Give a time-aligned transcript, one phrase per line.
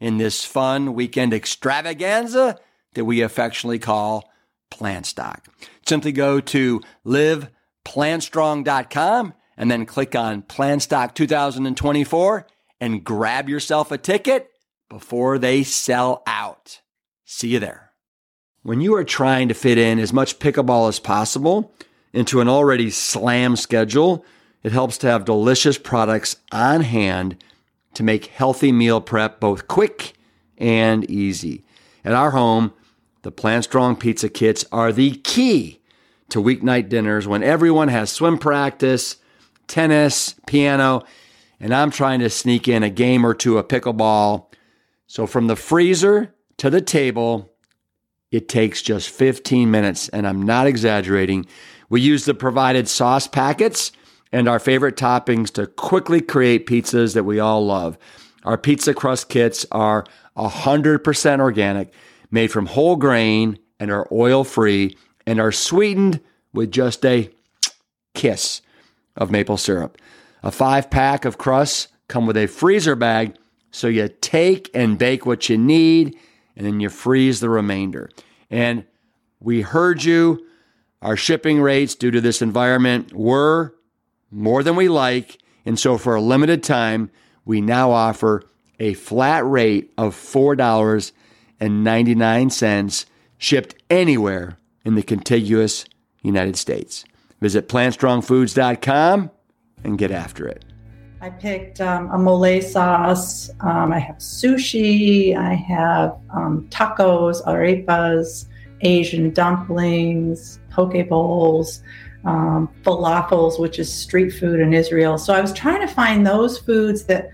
[0.00, 2.58] in this fun weekend extravaganza
[2.94, 4.28] that we affectionately call
[4.70, 5.46] Plant Stock.
[5.86, 12.46] Simply go to liveplantstrong.com and then click on Plant Stock 2024
[12.80, 14.50] and grab yourself a ticket
[14.88, 16.80] before they sell out.
[17.24, 17.90] See you there.
[18.62, 21.74] When you are trying to fit in as much pickleball as possible
[22.12, 24.24] into an already slam schedule,
[24.62, 27.42] it helps to have delicious products on hand
[27.94, 30.14] to make healthy meal prep both quick
[30.58, 31.64] and easy.
[32.04, 32.72] At our home,
[33.22, 35.80] the Plant Strong pizza kits are the key
[36.30, 39.16] to weeknight dinners when everyone has swim practice,
[39.66, 41.02] tennis, piano,
[41.58, 44.46] and I'm trying to sneak in a game or two of pickleball.
[45.06, 47.52] So from the freezer to the table,
[48.30, 51.46] it takes just 15 minutes, and I'm not exaggerating.
[51.88, 53.92] We use the provided sauce packets
[54.32, 57.98] and our favorite toppings to quickly create pizzas that we all love.
[58.44, 60.04] Our pizza crust kits are
[60.36, 61.92] 100% organic,
[62.30, 64.96] made from whole grain, and are oil free,
[65.26, 66.20] and are sweetened
[66.52, 67.30] with just a
[68.14, 68.62] kiss
[69.16, 69.98] of maple syrup.
[70.42, 73.36] A five pack of crusts come with a freezer bag,
[73.70, 76.16] so you take and bake what you need,
[76.56, 78.10] and then you freeze the remainder.
[78.50, 78.84] And
[79.38, 80.46] we heard you.
[81.02, 83.74] Our shipping rates due to this environment were
[84.30, 85.38] more than we like.
[85.64, 87.10] And so for a limited time,
[87.44, 88.44] we now offer
[88.78, 93.06] a flat rate of $4.99
[93.38, 95.84] shipped anywhere in the contiguous
[96.22, 97.04] United States.
[97.40, 99.30] Visit plantstrongfoods.com
[99.84, 100.64] and get after it.
[101.22, 103.50] I picked um, a mole sauce.
[103.60, 105.36] Um, I have sushi.
[105.36, 108.46] I have um, tacos, arepas,
[108.80, 111.82] Asian dumplings, poke bowls
[112.24, 115.18] um, falafels, which is street food in Israel.
[115.18, 117.30] So I was trying to find those foods that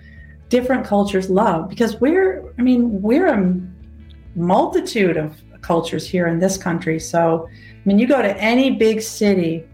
[0.49, 3.55] different cultures love because we're, I mean, we're a
[4.37, 7.01] multitude of cultures here in this country.
[7.01, 9.65] So, I mean, you go to any big city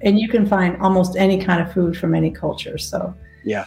[0.00, 2.78] and you can find almost any kind of food from any culture.
[2.78, 3.66] So, yeah.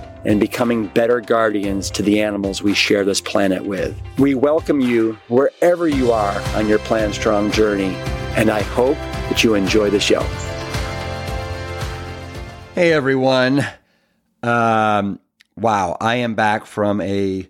[0.25, 3.99] and becoming better guardians to the animals we share this planet with.
[4.17, 7.95] We welcome you wherever you are on your Plant Strong journey,
[8.35, 8.97] and I hope
[9.29, 10.21] that you enjoy the show.
[12.75, 13.65] Hey everyone.
[14.43, 15.19] Um,
[15.55, 17.47] wow, I am back from a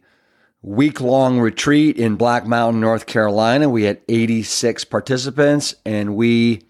[0.61, 3.69] week long retreat in Black Mountain, North Carolina.
[3.69, 6.63] We had 86 participants, and we,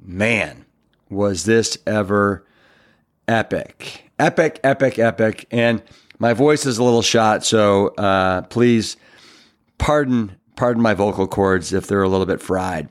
[0.00, 0.64] man,
[1.08, 2.46] was this ever
[3.26, 5.46] epic epic, epic, epic.
[5.50, 5.82] And
[6.18, 8.96] my voice is a little shot, so uh, please
[9.78, 12.88] pardon pardon my vocal cords if they're a little bit fried.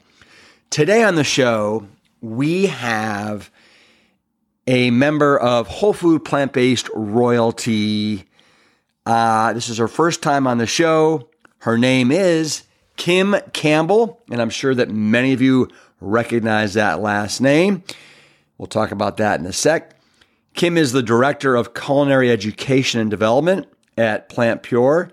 [0.72, 1.88] Today on the show,
[2.20, 3.52] we have
[4.66, 8.25] a member of Whole Food Plant Based Royalty.
[9.06, 11.30] Uh, this is her first time on the show.
[11.60, 12.64] Her name is
[12.98, 15.70] Kim Campbell, and I'm sure that many of you
[16.02, 17.84] recognize that last name.
[18.58, 19.99] We'll talk about that in a sec.
[20.54, 23.68] Kim is the Director of Culinary Education and Development
[23.98, 25.12] at PlantPure,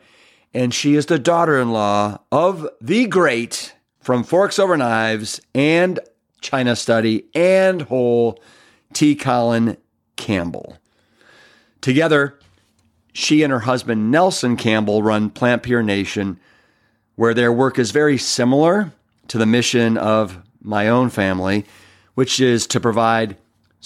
[0.54, 6.00] and she is the daughter in law of the great from Forks Over Knives and
[6.40, 8.40] China Study and Whole
[8.92, 9.14] T.
[9.14, 9.76] Colin
[10.16, 10.78] Campbell.
[11.80, 12.38] Together,
[13.12, 16.38] she and her husband Nelson Campbell run PlantPure Nation,
[17.14, 18.92] where their work is very similar
[19.28, 21.64] to the mission of my own family,
[22.14, 23.36] which is to provide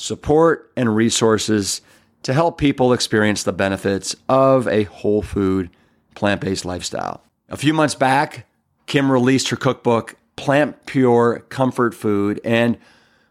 [0.01, 1.81] support and resources
[2.23, 5.71] to help people experience the benefits of a whole food,
[6.15, 7.23] plant based lifestyle.
[7.49, 8.47] A few months back,
[8.87, 12.41] Kim released her cookbook, PlantPure Comfort Food.
[12.45, 12.79] And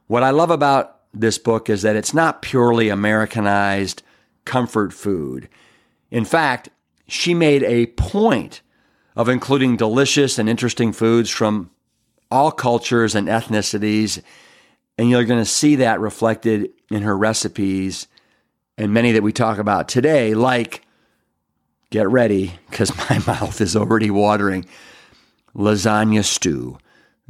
[0.07, 4.03] what I love about this book is that it's not purely Americanized
[4.45, 5.49] comfort food.
[6.11, 6.69] In fact,
[7.07, 8.61] she made a point
[9.15, 11.69] of including delicious and interesting foods from
[12.31, 14.21] all cultures and ethnicities.
[14.99, 18.09] And you're going to see that reflected in her recipes
[18.77, 20.81] and many that we talk about today, like
[21.89, 24.65] get ready because my mouth is already watering
[25.55, 26.79] lasagna stew,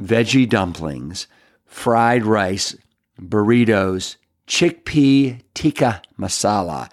[0.01, 1.27] veggie dumplings,
[1.63, 2.75] fried rice,
[3.21, 4.15] burritos,
[4.47, 6.91] chickpea tikka masala,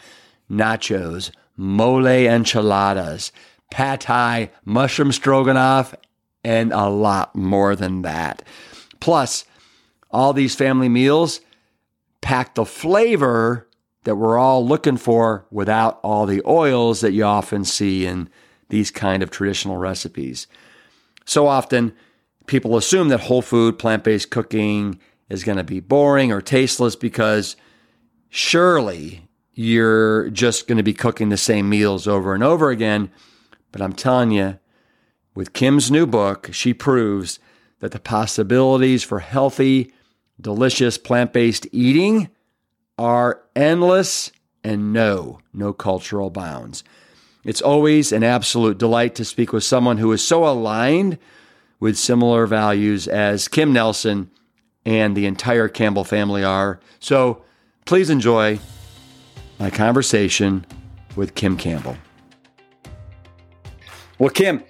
[0.50, 3.32] nachos, mole enchiladas,
[3.70, 5.94] pad thai, mushroom stroganoff,
[6.44, 8.42] and a lot more than that.
[9.00, 9.46] Plus,
[10.16, 11.42] all these family meals
[12.22, 13.68] pack the flavor
[14.04, 18.30] that we're all looking for without all the oils that you often see in
[18.70, 20.46] these kind of traditional recipes.
[21.26, 21.92] So often,
[22.46, 24.98] people assume that whole food, plant based cooking
[25.28, 27.54] is going to be boring or tasteless because
[28.30, 33.10] surely you're just going to be cooking the same meals over and over again.
[33.70, 34.58] But I'm telling you,
[35.34, 37.38] with Kim's new book, she proves
[37.80, 39.92] that the possibilities for healthy,
[40.40, 42.28] delicious plant based eating
[42.98, 44.32] are endless
[44.64, 46.82] and no, no cultural bounds.
[47.44, 51.18] It's always an absolute delight to speak with someone who is so aligned
[51.78, 54.30] with similar values as Kim Nelson
[54.84, 56.80] and the entire Campbell family are.
[56.98, 57.42] So
[57.84, 58.58] please enjoy
[59.58, 60.66] my conversation
[61.14, 61.96] with Kim Campbell.
[64.18, 64.62] Well, Kim,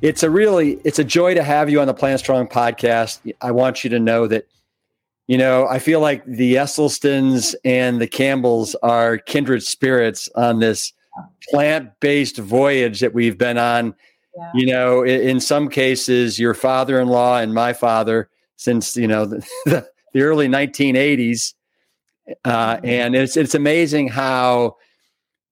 [0.00, 3.20] it's a really it's a joy to have you on the Plant Strong podcast.
[3.40, 4.46] I want you to know that
[5.26, 10.92] you know I feel like the Esselstyns and the Campbells are kindred spirits on this
[11.50, 13.94] plant-based voyage that we've been on.
[14.36, 14.50] Yeah.
[14.54, 19.46] You know, in, in, some cases, your father-in-law and my father, since you know the,
[19.66, 21.54] the, the early 1980s,
[22.44, 22.86] uh, mm-hmm.
[22.86, 24.76] and it's it's amazing how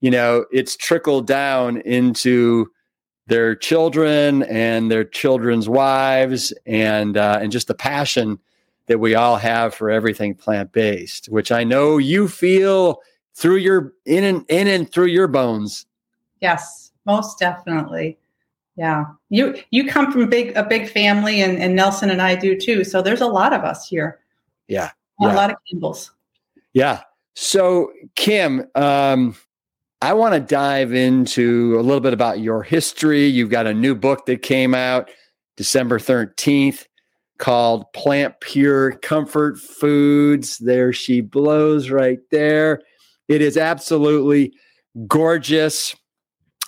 [0.01, 2.71] you know it's trickled down into
[3.27, 8.39] their children and their children's wives and uh, and just the passion
[8.91, 13.01] that we all have for everything plant based, which I know you feel
[13.35, 15.87] through your in and in and through your bones.
[16.41, 18.19] Yes, most definitely.
[18.75, 22.59] Yeah, you you come from big a big family, and, and Nelson and I do
[22.59, 22.83] too.
[22.83, 24.19] So there's a lot of us here.
[24.67, 24.91] Yeah,
[25.21, 25.35] a yeah.
[25.35, 26.11] lot of Campbells.
[26.73, 27.03] Yeah.
[27.37, 29.37] So Kim, um,
[30.03, 33.27] I want to dive into a little bit about your history.
[33.27, 35.13] You've got a new book that came out
[35.57, 36.87] December 13th
[37.41, 40.59] called PlantPure Comfort Foods.
[40.59, 42.81] There she blows right there.
[43.27, 44.53] It is absolutely
[45.09, 45.97] gorgeous.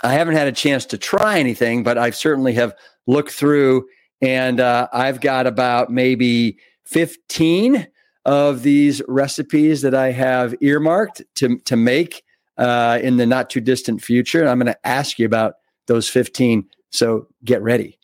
[0.02, 2.74] I haven't had a chance to try anything, but I certainly have
[3.06, 3.86] looked through
[4.20, 7.86] and uh, I've got about maybe 15
[8.24, 12.22] of these recipes that I have earmarked to, to make
[12.56, 14.40] uh, in the not too distant future.
[14.40, 15.54] And I'm going to ask you about
[15.86, 16.64] those 15.
[16.90, 17.98] So get ready.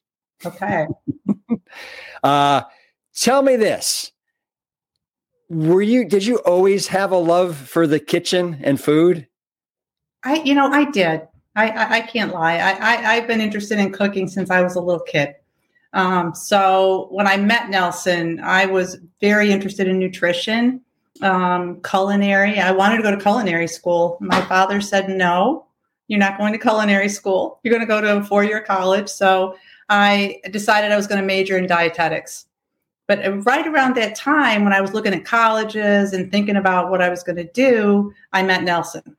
[0.44, 0.86] Okay.
[2.22, 2.62] uh,
[3.14, 4.12] tell me this.
[5.48, 9.26] Were you, did you always have a love for the kitchen and food?
[10.24, 11.22] I, you know, I did.
[11.56, 12.58] I, I, I can't lie.
[12.58, 15.34] I, I, I've been interested in cooking since I was a little kid.
[15.94, 20.82] Um, so when I met Nelson, I was very interested in nutrition
[21.22, 22.58] um, culinary.
[22.58, 24.18] I wanted to go to culinary school.
[24.20, 25.66] My father said, no,
[26.06, 27.60] you're not going to culinary school.
[27.62, 29.08] You're going to go to a four year college.
[29.08, 29.56] So
[29.88, 32.46] I decided I was going to major in dietetics.
[33.06, 36.90] But uh, right around that time, when I was looking at colleges and thinking about
[36.90, 39.16] what I was going to do, I met Nelson.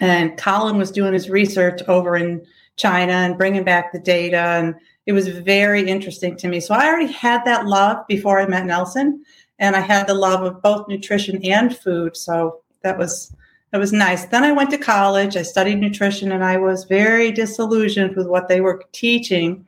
[0.00, 2.44] And Colin was doing his research over in
[2.76, 4.36] China and bringing back the data.
[4.36, 4.74] And
[5.06, 6.60] it was very interesting to me.
[6.60, 9.24] So I already had that love before I met Nelson
[9.58, 12.16] and I had the love of both nutrition and food.
[12.16, 13.34] So that was
[13.72, 14.26] that was nice.
[14.26, 15.36] Then I went to college.
[15.36, 19.65] I studied nutrition, and I was very disillusioned with what they were teaching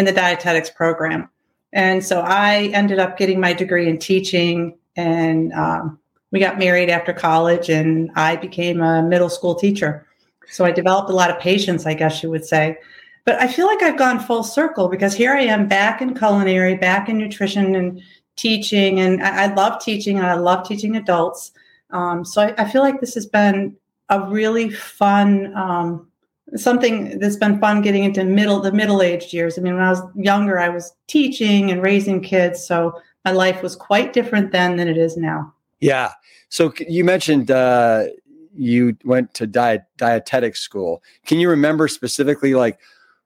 [0.00, 1.28] in the dietetics program.
[1.74, 5.98] And so I ended up getting my degree in teaching, and um,
[6.30, 10.06] we got married after college, and I became a middle school teacher.
[10.48, 12.78] So I developed a lot of patience, I guess you would say.
[13.26, 16.76] But I feel like I've gone full circle because here I am back in culinary,
[16.76, 18.02] back in nutrition and
[18.36, 18.98] teaching.
[18.98, 21.52] And I, I love teaching and I love teaching adults.
[21.90, 23.76] Um, so I, I, feel like this has been
[24.08, 26.08] a really fun, um,
[26.56, 29.58] something that's been fun getting into middle, the middle aged years.
[29.58, 32.64] I mean, when I was younger, I was teaching and raising kids.
[32.64, 35.52] So my life was quite different then than it is now.
[35.80, 36.12] Yeah.
[36.48, 38.06] So you mentioned, uh,
[38.54, 41.02] you went to diet dietetics school.
[41.24, 42.78] Can you remember specifically like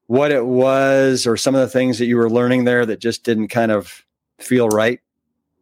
[0.06, 3.24] what it was or some of the things that you were learning there that just
[3.24, 4.04] didn't kind of
[4.38, 5.00] feel right?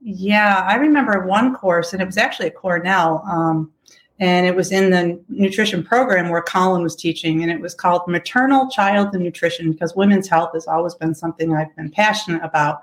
[0.01, 3.71] Yeah, I remember one course, and it was actually at Cornell, um,
[4.19, 8.03] and it was in the nutrition program where Colin was teaching, and it was called
[8.07, 12.83] Maternal Child and Nutrition because women's health has always been something I've been passionate about.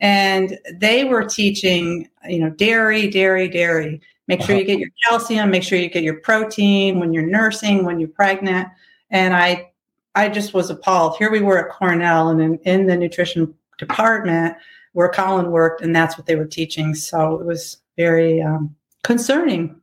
[0.00, 4.00] And they were teaching, you know, dairy, dairy, dairy.
[4.28, 7.84] Make sure you get your calcium, make sure you get your protein when you're nursing,
[7.84, 8.68] when you're pregnant.
[9.10, 9.70] And I
[10.14, 11.16] I just was appalled.
[11.16, 14.56] Here we were at Cornell and in, in the nutrition department
[14.92, 16.94] where Colin worked, and that's what they were teaching.
[16.94, 19.77] So it was very um, concerning.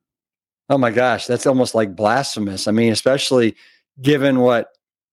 [0.69, 2.67] Oh my gosh, that's almost like blasphemous.
[2.67, 3.55] I mean, especially
[4.01, 4.69] given what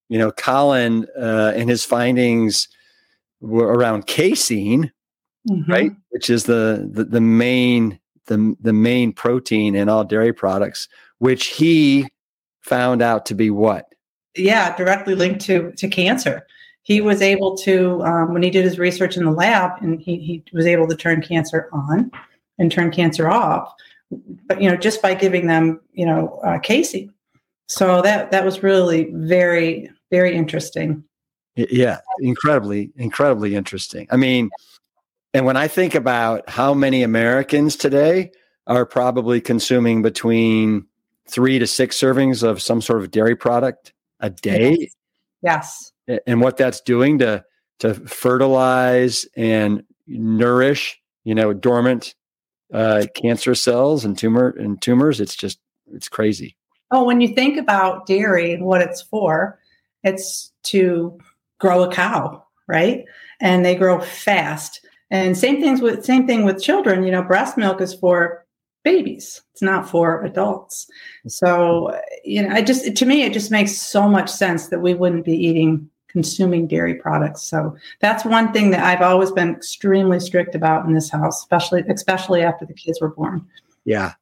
[0.09, 2.68] you know, Colin uh, and his findings
[3.40, 4.92] were around casein,
[5.50, 5.71] mm-hmm.
[5.71, 10.88] right, which is the, the the main the the main protein in all dairy products,
[11.18, 12.09] which he
[12.61, 13.87] found out to be what
[14.37, 16.47] yeah, directly linked to to cancer.
[16.82, 20.18] He was able to um, when he did his research in the lab, and he
[20.18, 22.11] he was able to turn cancer on
[22.59, 23.73] and turn cancer off.
[24.47, 27.12] But you know, just by giving them you know uh, casein.
[27.66, 31.04] So that that was really very very interesting.
[31.57, 34.07] Yeah, incredibly incredibly interesting.
[34.11, 34.50] I mean,
[35.35, 38.33] and when I think about how many Americans today
[38.66, 40.87] are probably consuming between
[41.28, 44.90] three to six servings of some sort of dairy product a day.
[45.42, 45.92] Yes.
[46.26, 47.45] And what that's doing to
[47.81, 52.14] to fertilize and nourish, you know, dormant
[52.73, 55.59] uh, cancer cells and tumor and tumors, it's just
[55.93, 56.57] it's crazy.
[56.91, 59.59] Oh, when you think about dairy and what it's for,
[60.02, 61.19] it's to
[61.59, 63.05] grow a cow, right?
[63.41, 64.85] And they grow fast.
[65.11, 67.05] And same things with same thing with children.
[67.05, 68.47] You know, breast milk is for
[68.83, 69.43] babies.
[69.52, 70.87] It's not for adults.
[71.29, 74.95] So, you know, I just to me it just makes so much sense that we
[74.95, 77.42] wouldn't be eating consuming dairy products.
[77.42, 81.83] So that's one thing that I've always been extremely strict about in this house, especially
[81.88, 83.45] especially after the kids were born.
[83.85, 84.12] Yeah.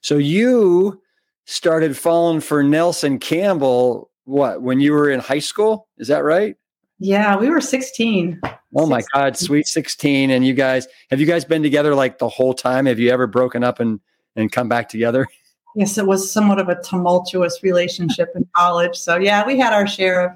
[0.00, 1.00] So you
[1.46, 5.88] started falling for Nelson Campbell what when you were in high school?
[5.96, 6.56] Is that right?
[6.98, 8.40] Yeah, we were 16.
[8.76, 10.30] Oh my God, sweet 16.
[10.30, 12.86] And you guys, have you guys been together like the whole time?
[12.86, 14.00] Have you ever broken up and,
[14.36, 15.26] and come back together?
[15.74, 18.96] Yes, it was somewhat of a tumultuous relationship in college.
[18.96, 20.32] So yeah, we had our share of,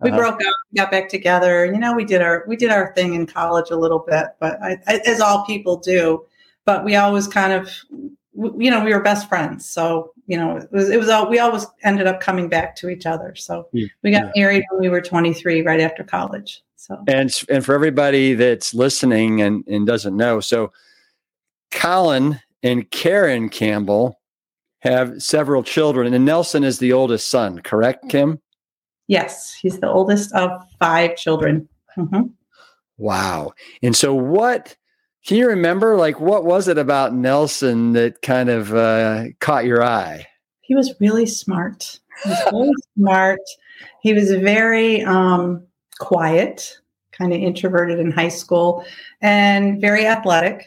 [0.00, 0.18] we uh-huh.
[0.18, 1.66] broke up, got back together.
[1.66, 4.60] You know, we did our, we did our thing in college a little bit, but
[4.62, 6.24] I, I, as all people do,
[6.64, 7.70] but we always kind of,
[8.32, 9.68] you know, we were best friends.
[9.68, 12.88] So, you know, it was, it was all, we always ended up coming back to
[12.88, 13.34] each other.
[13.34, 13.88] So yeah.
[14.02, 14.42] we got yeah.
[14.42, 16.62] married when we were 23, right after college.
[16.80, 20.72] So and and for everybody that's listening and and doesn't know, so
[21.70, 24.18] Colin and Karen Campbell
[24.80, 27.60] have several children, and Nelson is the oldest son.
[27.60, 28.40] Correct, Kim?
[29.10, 31.68] Yes, he's the oldest of five children.
[31.98, 32.28] Mm-hmm.
[32.96, 33.54] Wow!
[33.82, 34.76] And so, what
[35.26, 35.96] can you remember?
[35.96, 40.28] Like, what was it about Nelson that kind of uh, caught your eye?
[40.60, 41.98] He was really smart.
[42.22, 43.40] He was really smart.
[44.00, 45.66] He was very um,
[45.98, 46.78] quiet,
[47.10, 48.84] kind of introverted in high school,
[49.20, 50.66] and very athletic,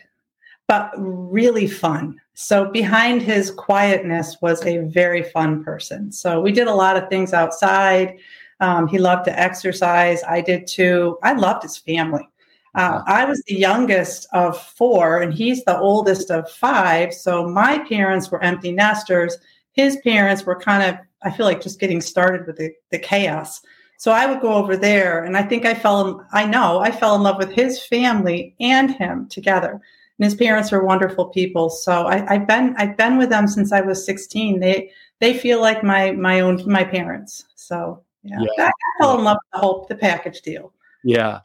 [0.67, 2.19] but really fun.
[2.35, 6.11] So, behind his quietness was a very fun person.
[6.11, 8.17] So, we did a lot of things outside.
[8.59, 10.23] Um, he loved to exercise.
[10.23, 11.17] I did too.
[11.21, 12.27] I loved his family.
[12.75, 17.13] Uh, I was the youngest of four, and he's the oldest of five.
[17.13, 19.37] So, my parents were empty nesters.
[19.73, 23.61] His parents were kind of, I feel like, just getting started with the, the chaos.
[24.03, 26.05] So I would go over there, and I think I fell.
[26.05, 29.79] In, I know I fell in love with his family and him together.
[30.20, 31.70] And his parents were wonderful people.
[31.70, 34.60] So I, have been I've been with them since I was 16.
[34.60, 37.46] They they feel like my my own my parents.
[37.55, 38.65] So yeah, yeah.
[38.67, 40.74] I fell in love with the whole the package deal.
[41.03, 41.39] Yeah,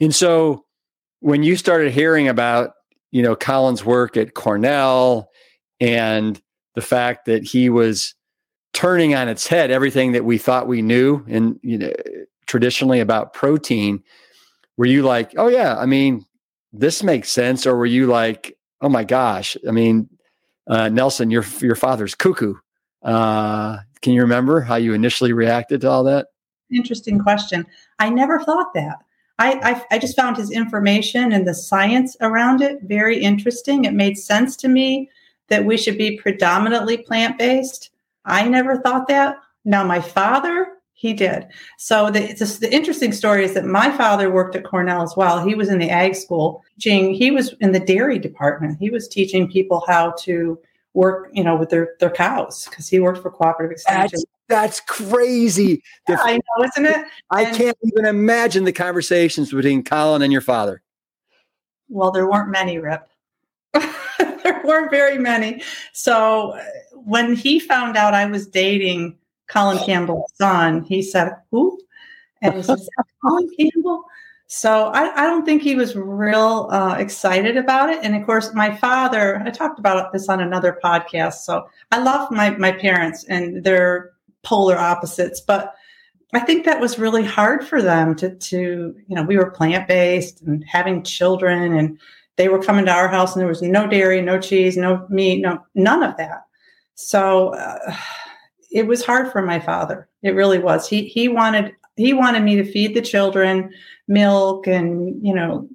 [0.00, 0.64] and so
[1.20, 2.72] when you started hearing about
[3.10, 5.30] you know Colin's work at Cornell
[5.80, 6.40] and
[6.74, 8.14] the fact that he was
[8.72, 11.92] turning on its head everything that we thought we knew and you know
[12.46, 14.02] traditionally about protein
[14.76, 16.24] were you like oh yeah i mean
[16.72, 19.56] this makes sense, or were you like, oh my gosh?
[19.66, 20.08] I mean,
[20.66, 22.54] uh, Nelson, your your father's cuckoo.
[23.02, 26.28] Uh, can you remember how you initially reacted to all that?
[26.70, 27.66] Interesting question.
[27.98, 28.98] I never thought that.
[29.38, 33.84] I, I, I just found his information and the science around it very interesting.
[33.84, 35.10] It made sense to me
[35.48, 37.90] that we should be predominantly plant based.
[38.24, 39.36] I never thought that.
[39.64, 40.66] Now, my father,
[40.98, 41.46] he did.
[41.76, 45.46] So the, the interesting story is that my father worked at Cornell as well.
[45.46, 46.64] He was in the ag school.
[46.74, 48.78] Teaching, he was in the dairy department.
[48.80, 50.58] He was teaching people how to
[50.94, 54.18] work, you know, with their their cows because he worked for cooperative extension.
[54.48, 55.84] That's, that's crazy.
[56.08, 57.06] Yeah, I know, isn't it?
[57.30, 60.82] I and, can't even imagine the conversations between Colin and your father.
[61.88, 63.08] Well, there weren't many, Rip.
[63.72, 65.62] there weren't very many.
[65.92, 69.16] So uh, when he found out I was dating
[69.48, 71.78] Colin Campbell's son, he said, Who?
[72.42, 72.78] And he said,
[73.24, 74.04] Colin Campbell?
[74.50, 77.98] So I, I, don't think he was real uh, excited about it.
[78.02, 81.34] And of course, my father, I talked about this on another podcast.
[81.40, 84.12] So I love my, my parents and they're
[84.42, 85.74] polar opposites, but
[86.32, 89.86] I think that was really hard for them to, to you know, we were plant
[89.86, 91.98] based and having children and
[92.36, 95.42] they were coming to our house and there was no dairy, no cheese, no meat,
[95.42, 96.44] no, none of that.
[96.94, 97.94] So uh,
[98.70, 100.08] it was hard for my father.
[100.22, 100.88] It really was.
[100.88, 103.70] He, he wanted, he wanted me to feed the children
[104.06, 105.68] milk and, you know,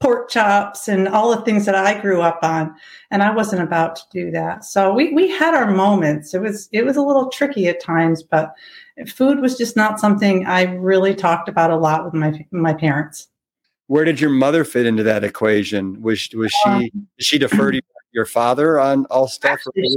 [0.00, 2.72] pork chops and all the things that I grew up on.
[3.10, 4.64] And I wasn't about to do that.
[4.64, 6.34] So we, we had our moments.
[6.34, 8.54] It was, it was a little tricky at times, but
[9.08, 13.26] food was just not something I really talked about a lot with my, my parents.
[13.88, 16.00] Where did your mother fit into that equation?
[16.00, 17.80] Was, was she, um, did she defer to
[18.12, 19.52] your father on all stuff?
[19.52, 19.96] Actually,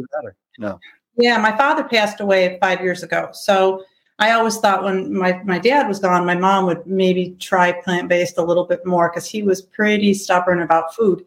[0.57, 0.79] no.
[1.21, 3.29] Yeah, my father passed away five years ago.
[3.33, 3.83] So
[4.17, 8.09] I always thought when my, my dad was gone, my mom would maybe try plant
[8.09, 11.23] based a little bit more because he was pretty stubborn about food.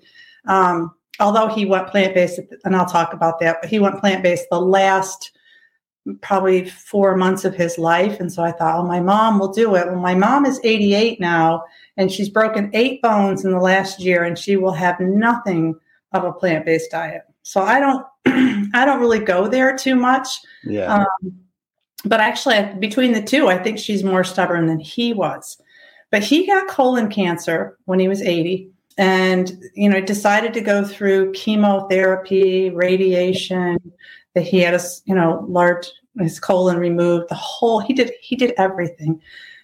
[0.46, 4.22] Um, although he went plant based, and I'll talk about that, but he went plant
[4.22, 5.30] based the last
[6.20, 8.20] probably four months of his life.
[8.20, 9.86] And so I thought, oh, my mom will do it.
[9.86, 11.64] Well, my mom is 88 now,
[11.96, 15.74] and she's broken eight bones in the last year, and she will have nothing
[16.12, 17.22] of a plant based diet.
[17.44, 18.04] So I don't,
[18.74, 20.28] I don't really go there too much.
[20.64, 20.92] Yeah.
[20.92, 21.38] Um,
[22.04, 25.60] but actually, between the two, I think she's more stubborn than he was.
[26.10, 30.84] But he got colon cancer when he was 80 and you know decided to go
[30.84, 33.76] through chemotherapy radiation
[34.34, 38.36] that he had a you know large his colon removed the whole he did he
[38.36, 39.20] did everything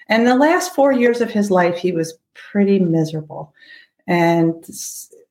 [0.08, 3.54] and the last four years of his life he was pretty miserable
[4.08, 4.64] and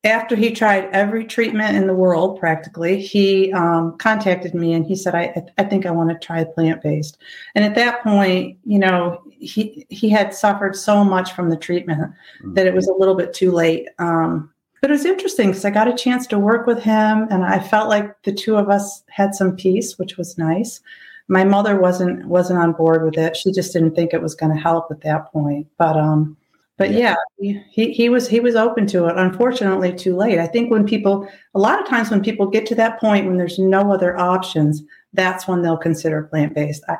[0.02, 4.96] after he tried every treatment in the world, practically, he um, contacted me and he
[4.96, 7.18] said, I, I think I want to try plant based.
[7.54, 12.00] And at that point, you know, he, he had suffered so much from the treatment
[12.00, 12.54] mm-hmm.
[12.54, 13.88] that it was a little bit too late.
[13.98, 17.44] Um, but it was interesting because I got a chance to work with him and
[17.44, 20.80] I felt like the two of us had some peace, which was nice.
[21.28, 23.36] My mother wasn't wasn't on board with it.
[23.36, 25.68] She just didn't think it was going to help at that point.
[25.76, 26.36] But um,
[26.80, 29.18] but yeah, yeah he, he was he was open to it.
[29.18, 30.38] Unfortunately too late.
[30.38, 33.36] I think when people a lot of times when people get to that point when
[33.36, 36.82] there's no other options that's when they'll consider plant-based.
[36.88, 36.96] I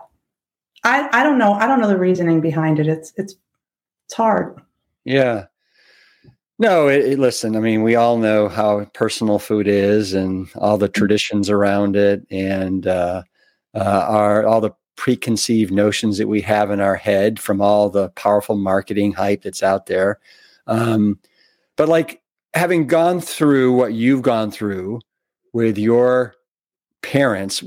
[0.84, 1.54] i, I don't know.
[1.54, 2.88] I don't know the reasoning behind it.
[2.88, 3.36] It's it's
[4.04, 4.60] it's hard.
[5.04, 5.46] Yeah.
[6.58, 10.76] No it, it, listen i mean we all know how personal food is and all
[10.76, 13.22] the traditions around it and uh,
[13.74, 18.10] uh, our all the preconceived notions that we have in our head from all the
[18.10, 20.20] powerful marketing hype that's out there.
[20.66, 21.18] Um,
[21.76, 22.20] but like
[22.52, 25.00] having gone through what you've gone through
[25.54, 26.34] with your
[27.00, 27.64] parents,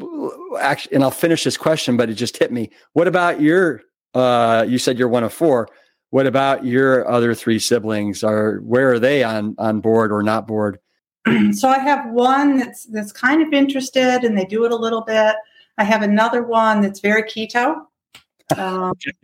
[0.60, 2.70] actually, and I'll finish this question, but it just hit me.
[2.94, 3.82] What about your?
[4.14, 5.70] Uh, you said you're one of four.
[6.12, 8.24] What about your other three siblings?
[8.24, 10.78] Are where are they on on board or not board?
[11.54, 15.02] so I have one that's that's kind of interested, and they do it a little
[15.02, 15.36] bit.
[15.78, 17.86] I have another one that's very keto.
[18.58, 18.94] Um,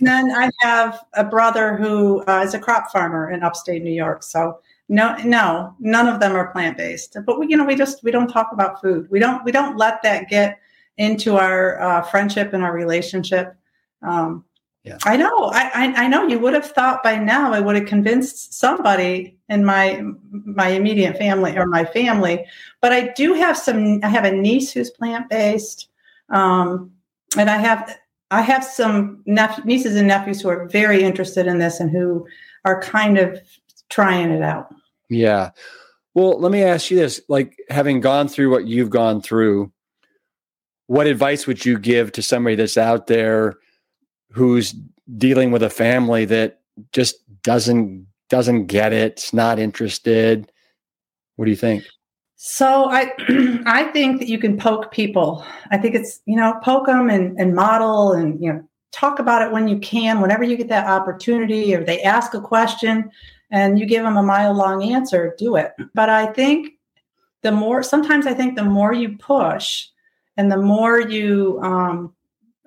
[0.00, 4.22] then I have a brother who uh, is a crop farmer in upstate New York.
[4.22, 7.16] So no, no, none of them are plant based.
[7.26, 9.08] But we, you know, we just we don't talk about food.
[9.10, 10.58] We don't we don't let that get
[10.96, 13.54] into our uh, friendship and our relationship.
[14.02, 14.44] Um,
[14.86, 14.98] yeah.
[15.04, 15.46] I know.
[15.46, 16.28] I, I, I know.
[16.28, 21.18] You would have thought by now I would have convinced somebody in my my immediate
[21.18, 22.46] family or my family.
[22.80, 23.98] But I do have some.
[24.04, 25.88] I have a niece who's plant based,
[26.30, 26.92] um,
[27.36, 27.98] and I have
[28.30, 32.24] I have some nep- nieces and nephews who are very interested in this and who
[32.64, 33.40] are kind of
[33.88, 34.72] trying it out.
[35.10, 35.50] Yeah.
[36.14, 39.72] Well, let me ask you this: like having gone through what you've gone through,
[40.86, 43.56] what advice would you give to somebody that's out there?
[44.36, 44.74] Who's
[45.16, 46.60] dealing with a family that
[46.92, 50.50] just doesn't doesn't get it, it's not interested?
[51.36, 51.84] What do you think?
[52.36, 53.12] So I
[53.66, 55.44] I think that you can poke people.
[55.70, 59.42] I think it's, you know, poke them and, and model and, you know, talk about
[59.42, 63.10] it when you can, whenever you get that opportunity or they ask a question
[63.50, 65.72] and you give them a mile long answer, do it.
[65.94, 66.72] But I think
[67.42, 69.86] the more, sometimes I think the more you push
[70.36, 72.12] and the more you, um,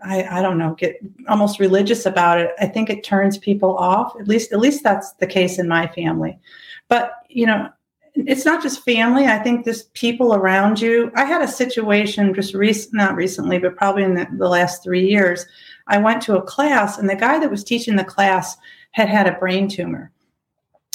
[0.03, 4.15] I, I don't know, get almost religious about it, I think it turns people off.
[4.19, 6.39] At least, at least that's the case in my family.
[6.88, 7.69] But, you know,
[8.15, 9.25] it's not just family.
[9.25, 11.12] I think this people around you.
[11.15, 15.07] I had a situation just recent, not recently, but probably in the, the last three
[15.07, 15.45] years.
[15.88, 18.57] I went to a class, and the guy that was teaching the class
[18.91, 20.12] had had a brain tumor,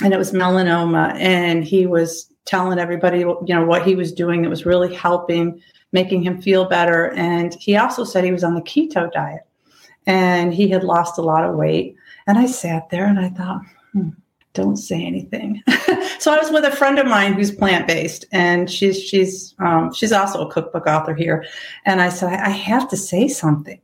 [0.02, 1.14] and it was melanoma.
[1.14, 5.60] And he was telling everybody, you know, what he was doing that was really helping,
[5.94, 7.12] making him feel better.
[7.12, 9.46] And he also said he was on the keto diet,
[10.07, 11.96] and he had lost a lot of weight.
[12.26, 13.62] And I sat there and I thought.
[13.92, 14.11] Hmm
[14.54, 15.62] don't say anything.
[16.18, 19.92] so I was with a friend of mine who's plant based, and she's she's um,
[19.92, 21.44] she's also a cookbook author here.
[21.85, 23.80] And I said I have to say something,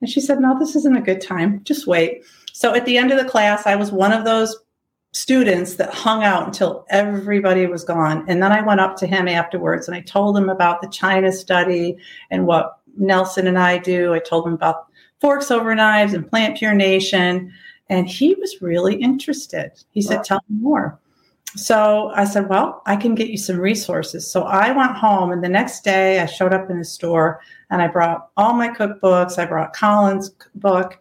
[0.00, 1.62] and she said, "No, this isn't a good time.
[1.64, 4.56] Just wait." So at the end of the class, I was one of those
[5.16, 9.28] students that hung out until everybody was gone, and then I went up to him
[9.28, 11.96] afterwards and I told him about the China study
[12.30, 14.12] and what Nelson and I do.
[14.12, 14.86] I told him about
[15.20, 17.52] forks over knives and PlantPure Nation.
[17.88, 19.70] And he was really interested.
[19.92, 20.98] He said, Tell me more.
[21.54, 24.30] So I said, Well, I can get you some resources.
[24.30, 27.80] So I went home, and the next day I showed up in the store and
[27.80, 29.38] I brought all my cookbooks.
[29.38, 30.98] I brought Colin's book.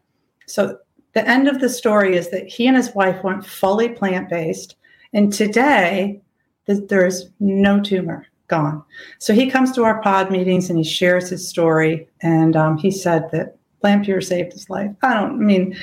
[0.48, 0.78] So
[1.16, 4.76] the end of the story is that he and his wife went fully plant based.
[5.14, 6.22] And today,
[6.68, 8.84] there's no tumor gone.
[9.20, 12.08] So he comes to our pod meetings and he shares his story.
[12.22, 14.92] And um, he said that PlantPure saved his life.
[15.04, 15.78] I don't I mean,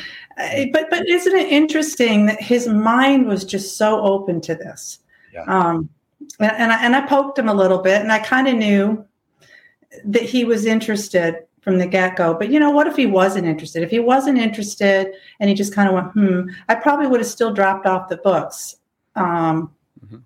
[0.72, 4.98] but but isn't it interesting that his mind was just so open to this?
[5.32, 5.44] Yeah.
[5.44, 5.88] Um,
[6.40, 9.04] and, and I, and I poked him a little bit, and I kind of knew
[10.04, 12.34] that he was interested from the get go.
[12.34, 13.82] But you know, what if he wasn't interested?
[13.82, 17.28] If he wasn't interested and he just kind of went, hmm, I probably would have
[17.28, 18.76] still dropped off the books.
[19.14, 19.72] Um,
[20.04, 20.18] mm-hmm.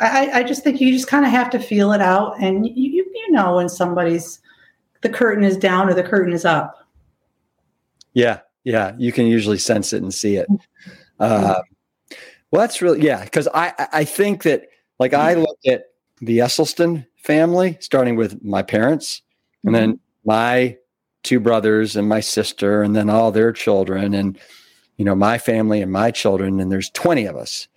[0.00, 2.72] I, I, just think you just kind of have to feel it out, and you,
[2.74, 4.40] you, you know when somebody's
[5.02, 6.88] the curtain is down or the curtain is up.
[8.12, 10.48] Yeah, yeah, you can usually sense it and see it.
[11.20, 11.60] Uh,
[12.50, 15.84] well, that's really yeah, because I I think that like I look at
[16.20, 19.22] the Esselstyn family, starting with my parents,
[19.64, 20.28] and then mm-hmm.
[20.28, 20.76] my
[21.22, 24.38] two brothers and my sister, and then all their children, and
[24.96, 27.68] you know my family and my children, and there's twenty of us,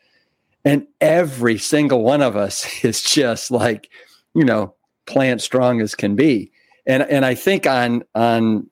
[0.63, 3.89] and every single one of us is just like
[4.33, 4.73] you know
[5.05, 6.51] plant strong as can be,
[6.85, 8.69] and and I think on on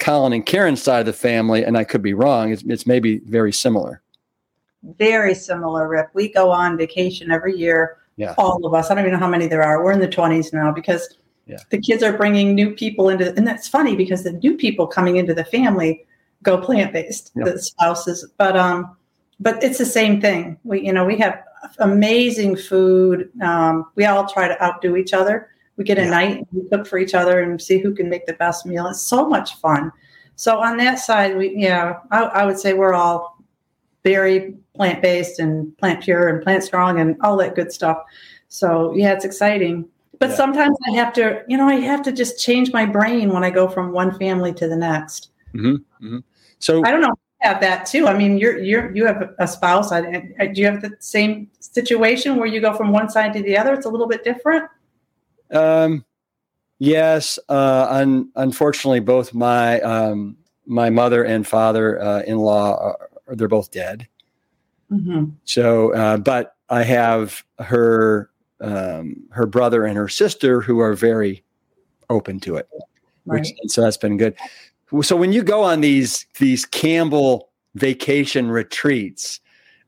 [0.00, 3.18] Colin and Karen's side of the family, and I could be wrong, it's, it's maybe
[3.18, 4.02] very similar.
[4.82, 6.08] Very similar, Rip.
[6.14, 7.98] We go on vacation every year.
[8.16, 8.34] Yeah.
[8.38, 8.90] All of us.
[8.90, 9.84] I don't even know how many there are.
[9.84, 11.16] We're in the 20s now because
[11.50, 11.58] yeah.
[11.70, 15.16] the kids are bringing new people into, and that's funny because the new people coming
[15.16, 16.04] into the family
[16.42, 18.26] go plant based, the spouses.
[18.38, 18.96] But um,
[19.38, 20.58] but it's the same thing.
[20.64, 21.42] We you know we have
[21.78, 23.30] amazing food.
[23.42, 26.10] Um, we all try to outdo each other we get a yeah.
[26.10, 28.86] night and we cook for each other and see who can make the best meal.
[28.88, 29.90] It's so much fun.
[30.36, 33.42] So on that side, we yeah, I, I would say we're all
[34.04, 37.96] very plant based and plant pure and plant strong and all that good stuff.
[38.48, 39.88] So yeah, it's exciting.
[40.20, 40.36] But yeah.
[40.36, 43.50] sometimes I have to, you know, I have to just change my brain when I
[43.50, 45.30] go from one family to the next.
[45.54, 46.06] Mm-hmm.
[46.06, 46.18] Mm-hmm.
[46.58, 48.06] So I don't know if you have that too.
[48.06, 49.90] I mean, you're you're you have a spouse.
[49.90, 53.56] I, do you have the same situation where you go from one side to the
[53.56, 53.72] other?
[53.72, 54.68] It's a little bit different.
[55.50, 56.04] Um,
[56.78, 57.38] yes.
[57.48, 63.48] Uh, un- unfortunately, both my um, my mother and father uh, in law are, they're
[63.48, 64.06] both dead.
[64.92, 65.30] Mm-hmm.
[65.44, 68.29] So, uh, but I have her
[68.60, 71.42] um, her brother and her sister who are very
[72.08, 72.68] open to it.
[73.26, 73.40] Right.
[73.40, 74.34] Which, so that's been good.
[75.02, 79.40] So when you go on these these Campbell vacation retreats,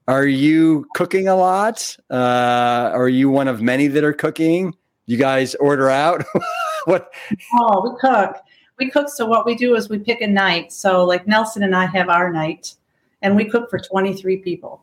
[0.07, 1.97] are you cooking a lot?
[2.11, 4.75] Uh, are you one of many that are cooking?
[5.07, 6.25] you guys order out?
[6.85, 7.13] what?
[7.55, 8.37] Oh, we cook.
[8.79, 9.09] We cook.
[9.09, 10.73] So what we do is we pick a night.
[10.73, 12.75] So like Nelson and I have our night,
[13.21, 14.83] and we cook for twenty three people.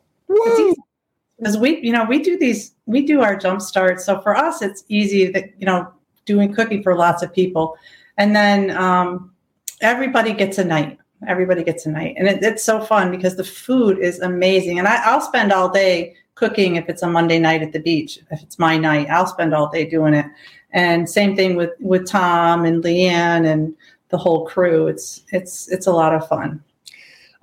[1.40, 4.06] Because we, you know, we do these, we do our jump starts.
[4.06, 5.92] So for us, it's easy that you know
[6.26, 7.78] doing cooking for lots of people,
[8.18, 9.34] and then um,
[9.82, 11.00] everybody gets a night.
[11.28, 14.80] Everybody gets a night, and it, it's so fun because the food is amazing.
[14.80, 18.20] And I, I'll spend all day cooking if it's a Monday night at the beach.
[18.32, 20.26] If it's my night, I'll spend all day doing it.
[20.72, 23.76] And same thing with with Tom and Leanne and
[24.10, 24.88] the whole crew.
[24.88, 26.64] It's it's it's a lot of fun.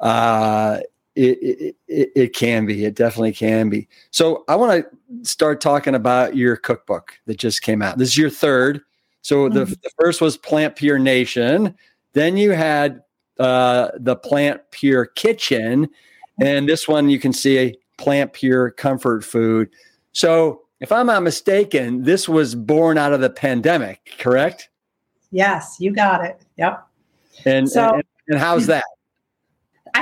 [0.00, 0.80] Uh,
[1.16, 2.84] it, it, it can be.
[2.84, 3.88] It definitely can be.
[4.10, 7.98] So I want to start talking about your cookbook that just came out.
[7.98, 8.82] This is your third.
[9.22, 9.72] So the, mm-hmm.
[9.82, 11.74] the first was PlantPure Nation.
[12.12, 13.02] Then you had
[13.38, 15.88] uh, the Plant Pure Kitchen,
[16.40, 19.70] and this one you can see PlantPure Comfort Food.
[20.12, 24.68] So if I'm not mistaken, this was born out of the pandemic, correct?
[25.30, 26.40] Yes, you got it.
[26.56, 26.86] Yep.
[27.44, 28.84] And so, and, and how's that?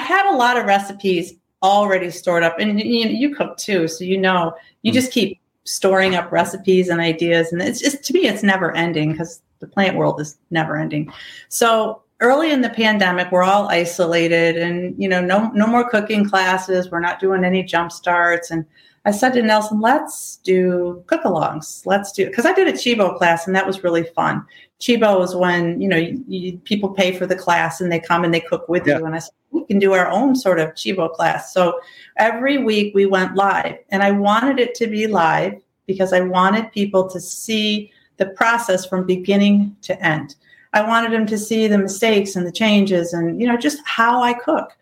[0.05, 4.05] I had a lot of recipes already stored up, and you, you cook too, so
[4.05, 4.95] you know you mm.
[4.95, 9.13] just keep storing up recipes and ideas, and it's just to me it's never ending
[9.13, 11.11] because the plant world is never ending.
[11.49, 16.29] So early in the pandemic, we're all isolated, and you know no no more cooking
[16.29, 16.91] classes.
[16.91, 18.67] We're not doing any jump starts, and
[19.07, 21.85] I said to Nelson, let's do cook-alongs.
[21.85, 24.45] Let's do because I did a Chibo class and that was really fun.
[24.81, 28.25] Chibo is when you know you, you, people pay for the class and they come
[28.25, 28.99] and they cook with yeah.
[28.99, 29.07] you.
[29.07, 31.53] And I said we can do our own sort of Chibo class.
[31.53, 31.81] So
[32.17, 36.73] every week we went live, and I wanted it to be live because I wanted
[36.73, 40.37] people to see the process from beginning to end.
[40.73, 44.23] I wanted them to see the mistakes and the changes and you know just how
[44.23, 44.77] I cook.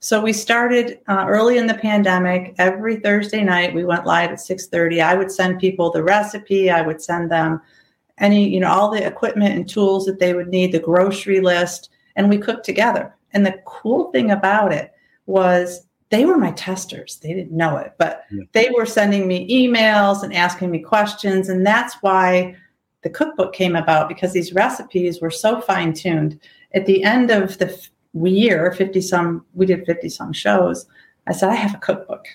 [0.00, 2.54] So we started uh, early in the pandemic.
[2.58, 5.02] Every Thursday night, we went live at 6:30.
[5.02, 6.70] I would send people the recipe.
[6.70, 7.60] I would send them
[8.18, 11.90] any, you know, all the equipment and tools that they would need, the grocery list,
[12.16, 13.14] and we cooked together.
[13.32, 14.92] And the cool thing about it
[15.26, 17.18] was they were my testers.
[17.22, 18.44] They didn't know it, but yeah.
[18.52, 22.56] they were sending me emails and asking me questions, and that's why
[23.02, 26.40] the cookbook came about because these recipes were so fine tuned.
[26.72, 30.86] At the end of the year, 50 some, we did 50 some shows.
[31.26, 32.26] I said, I have a cookbook.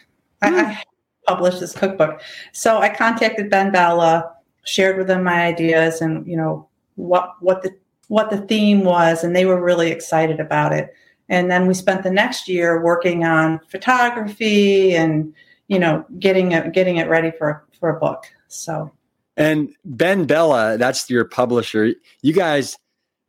[0.43, 0.53] Mm.
[0.53, 0.83] I, I
[1.27, 2.21] published this cookbook.
[2.51, 4.29] So I contacted BenBella,
[4.65, 7.75] shared with them my ideas and, you know, what, what the,
[8.07, 9.23] what the theme was.
[9.23, 10.93] And they were really excited about it.
[11.29, 15.33] And then we spent the next year working on photography and,
[15.67, 18.25] you know, getting it, getting it ready for, for a book.
[18.49, 18.91] So.
[19.35, 21.93] And Ben Bella, that's your publisher.
[22.21, 22.77] You guys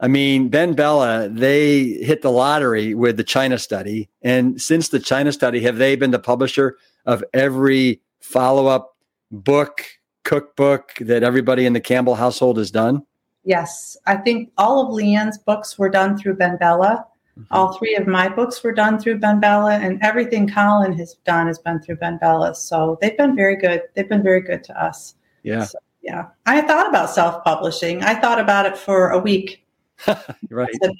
[0.05, 4.11] I mean, BenBella, they hit the lottery with the China study.
[4.21, 8.99] And since the China study, have they been the publisher of every follow up
[9.31, 9.83] book,
[10.25, 13.03] cookbook that everybody in the Campbell household has done?
[13.45, 13.97] Yes.
[14.05, 16.99] I think all of Leanne's books were done through BenBella.
[17.39, 17.45] Mm-hmm.
[17.51, 21.59] All three of my books were done through BenBella, and everything Colin has done has
[21.59, 22.55] been through BenBella.
[22.57, 23.81] So they've been very good.
[23.95, 25.15] They've been very good to us.
[25.45, 25.65] Yeah.
[25.65, 26.27] So, yeah.
[26.45, 28.05] I thought about self publishing.
[28.05, 29.64] I thought about it for a week
[30.51, 30.69] right.
[30.83, 30.93] Said,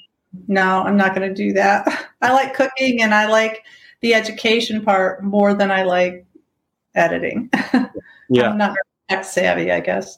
[0.47, 2.07] no, I'm not going to do that.
[2.21, 3.63] I like cooking and I like
[4.01, 6.25] the education part more than I like
[6.95, 7.49] editing.
[8.29, 8.49] yeah.
[8.49, 8.75] I'm not
[9.09, 10.17] tech savvy, I guess.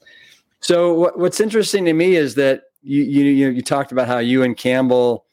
[0.59, 4.19] So what, what's interesting to me is that you, you, you, you talked about how
[4.19, 5.25] you and Campbell,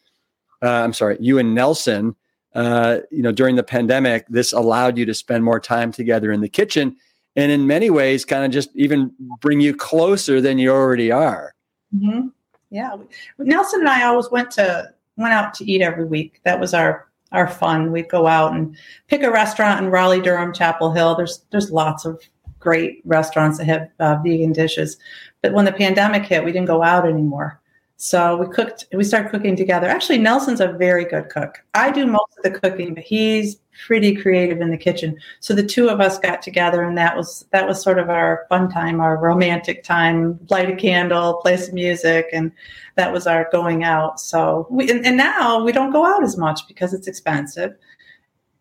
[0.62, 2.14] uh, I'm sorry, you and Nelson,
[2.54, 6.40] uh, you know, during the pandemic, this allowed you to spend more time together in
[6.40, 6.96] the kitchen
[7.36, 11.54] and in many ways kind of just even bring you closer than you already are.
[11.94, 12.28] Mm-hmm.
[12.74, 12.96] Yeah,
[13.38, 16.40] Nelson and I always went to went out to eat every week.
[16.42, 17.92] That was our our fun.
[17.92, 21.14] We'd go out and pick a restaurant in Raleigh, Durham, Chapel Hill.
[21.14, 22.20] There's there's lots of
[22.58, 24.96] great restaurants that have uh, vegan dishes.
[25.40, 27.60] But when the pandemic hit, we didn't go out anymore.
[27.96, 29.86] So we cooked, we started cooking together.
[29.86, 31.62] Actually, Nelson's a very good cook.
[31.74, 35.18] I do most of the cooking, but he's pretty creative in the kitchen.
[35.40, 38.46] So the two of us got together and that was that was sort of our
[38.48, 42.52] fun time, our romantic time, light a candle, play some music, and
[42.96, 44.20] that was our going out.
[44.20, 47.74] So we and, and now we don't go out as much because it's expensive.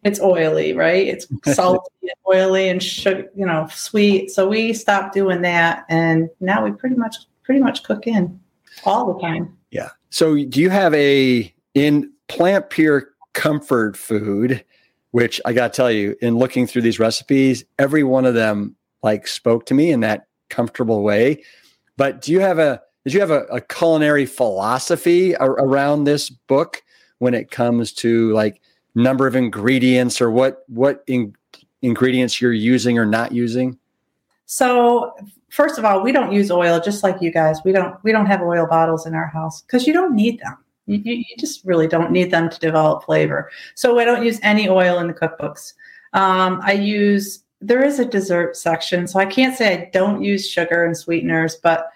[0.04, 1.08] It's oily, right?
[1.08, 4.32] It's salty and oily and sugar, you know, sweet.
[4.32, 8.40] So we stopped doing that and now we pretty much pretty much cook in
[8.86, 9.58] all the time.
[9.72, 9.90] Yeah.
[10.10, 14.64] So do you have a in plant pure comfort food,
[15.14, 18.76] which I got to tell you, in looking through these recipes, every one of them
[19.04, 21.44] like spoke to me in that comfortable way.
[21.98, 26.32] But do you have a did you have a, a culinary philosophy ar- around this
[26.32, 26.82] book
[27.20, 28.60] when it comes to like
[28.96, 31.36] number of ingredients or what what in,
[31.84, 33.78] ingredients you're using or not using?
[34.48, 35.14] So
[35.52, 37.60] first of all, we don't use oil just like you guys.
[37.64, 40.58] We don't we don't have oil bottles in our house because you don't need them.
[40.86, 43.50] You, you, just really don't need them to develop flavor.
[43.76, 45.74] So I don't use any oil in the cookbooks.
[46.14, 50.50] Um, I use there is a dessert section, so I can't say I don't use
[50.50, 51.90] sugar and sweeteners, but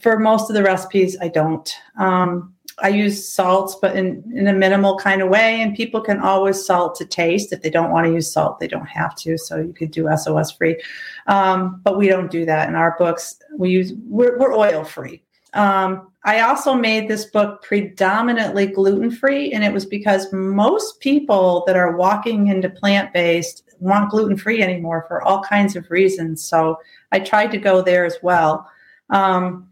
[0.00, 1.70] for most of the recipes, I don't.
[1.98, 5.60] Um, I use salts, but in, in a minimal kind of way.
[5.60, 7.52] And people can always salt to taste.
[7.52, 9.36] If they don't want to use salt, they don't have to.
[9.36, 10.80] So you could do SOS free.
[11.26, 13.36] Um, but we don't do that in our books.
[13.56, 15.22] We use we're, we're oil free.
[15.54, 21.64] Um, I also made this book predominantly gluten free, and it was because most people
[21.66, 26.44] that are walking into plant based want gluten free anymore for all kinds of reasons.
[26.44, 26.78] So
[27.12, 28.68] I tried to go there as well.
[29.08, 29.68] Um,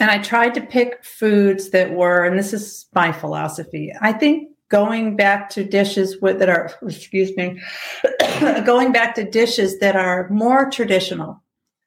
[0.00, 3.92] and I tried to pick foods that were, and this is my philosophy.
[4.00, 7.60] I think going back to dishes with, that are, excuse me,
[8.64, 11.40] going back to dishes that are more traditional.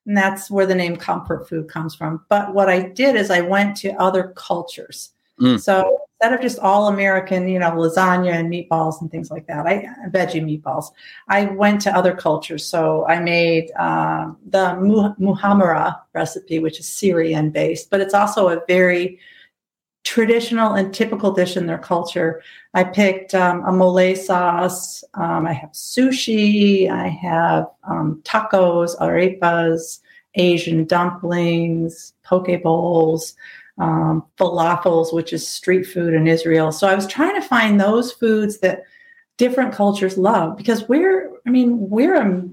[0.07, 2.25] And that's where the name comfort food comes from.
[2.29, 5.11] But what I did is I went to other cultures.
[5.39, 5.59] Mm.
[5.59, 9.67] So instead of just all American, you know, lasagna and meatballs and things like that,
[9.67, 10.91] I veggie meatballs.
[11.27, 12.65] I went to other cultures.
[12.65, 14.75] So I made uh, the
[15.19, 19.19] muhammara recipe, which is Syrian based, but it's also a very
[20.07, 22.41] traditional and typical dish in their culture.
[22.73, 25.03] I picked um, a mole sauce.
[25.15, 26.89] Um, I have sushi.
[26.89, 29.99] I have um, tacos, arepas,
[30.35, 33.35] Asian dumplings, poke bowls
[33.79, 36.71] um, falafels, which is street food in Israel.
[36.71, 38.83] So I was trying to find those foods that
[39.35, 42.47] different cultures love because we're, I mean, we're a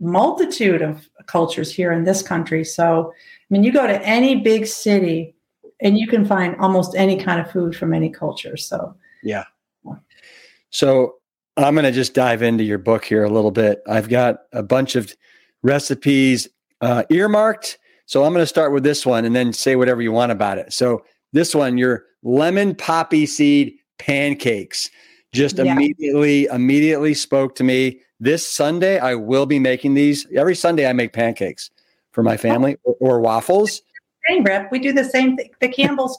[0.00, 2.62] multitude of cultures here in this country.
[2.62, 5.33] So, I mean, you go to any big city
[5.80, 8.56] and you can find almost any kind of food from any culture.
[8.56, 9.44] So, yeah.
[10.70, 11.16] So,
[11.56, 13.80] I'm going to just dive into your book here a little bit.
[13.86, 15.14] I've got a bunch of
[15.62, 16.48] recipes
[16.80, 20.12] uh, earmarked so I'm going to start with this one and then say whatever you
[20.12, 20.72] want about it.
[20.72, 24.90] So this one, your lemon poppy seed pancakes,
[25.32, 25.72] just yeah.
[25.72, 28.00] immediately immediately spoke to me.
[28.20, 30.26] This Sunday, I will be making these.
[30.34, 31.70] Every Sunday, I make pancakes
[32.12, 33.82] for my family or, or waffles.
[34.28, 34.70] Same, Rip.
[34.70, 35.50] We do the same thing.
[35.60, 36.18] The Campbell's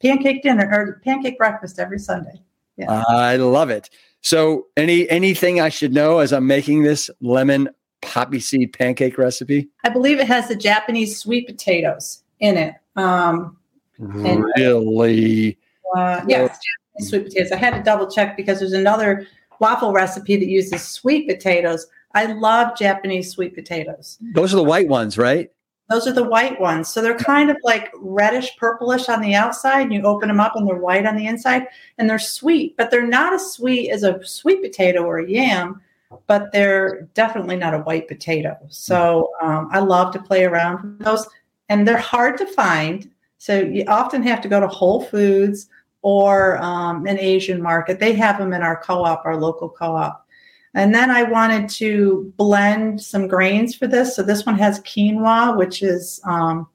[0.00, 2.40] pancake dinner or pancake breakfast every Sunday.
[2.76, 3.02] Yeah.
[3.08, 3.90] I love it.
[4.20, 7.68] So, any anything I should know as I'm making this lemon
[8.02, 9.68] poppy seed pancake recipe?
[9.84, 12.74] I believe it has the Japanese sweet potatoes in it.
[12.96, 13.56] Um,
[13.98, 15.58] really?
[15.96, 16.58] uh, yes,
[16.96, 17.52] Japanese sweet potatoes.
[17.52, 19.26] I had to double check because there's another
[19.60, 21.86] waffle recipe that uses sweet potatoes.
[22.14, 24.18] I love Japanese sweet potatoes.
[24.34, 25.50] Those are the white ones, right?
[25.88, 26.88] Those are the white ones.
[26.88, 29.92] So they're kind of like reddish purplish on the outside.
[29.92, 33.06] You open them up and they're white on the inside and they're sweet, but they're
[33.06, 35.80] not as sweet as a sweet potato or a yam
[36.26, 38.56] but they're definitely not a white potato.
[38.68, 41.26] So um, I love to play around with those,
[41.68, 43.10] and they're hard to find.
[43.38, 45.68] So you often have to go to Whole Foods
[46.02, 48.00] or um, an Asian market.
[48.00, 50.26] They have them in our co-op, our local co-op.
[50.74, 54.14] And then I wanted to blend some grains for this.
[54.14, 56.68] So this one has quinoa, which is um,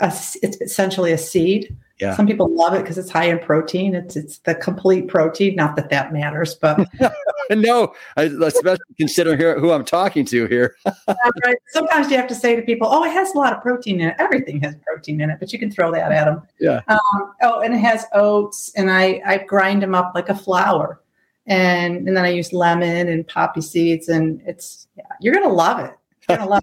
[0.00, 0.12] a,
[0.42, 1.76] it's essentially a seed.
[2.00, 2.16] Yeah.
[2.16, 3.94] Some people love it because it's high in protein.
[3.94, 5.54] It's it's the complete protein.
[5.54, 6.88] Not that that matters, but
[7.50, 10.76] no, I, especially consider here who I'm talking to here.
[11.44, 11.56] right.
[11.68, 14.08] Sometimes you have to say to people, "Oh, it has a lot of protein in
[14.08, 14.16] it.
[14.18, 16.40] Everything has protein in it," but you can throw that at them.
[16.58, 16.80] Yeah.
[16.88, 21.02] Um, oh, and it has oats, and I I grind them up like a flour,
[21.50, 25.80] and and then I use lemon and poppy seeds, and it's yeah, you're gonna love
[25.80, 25.94] it.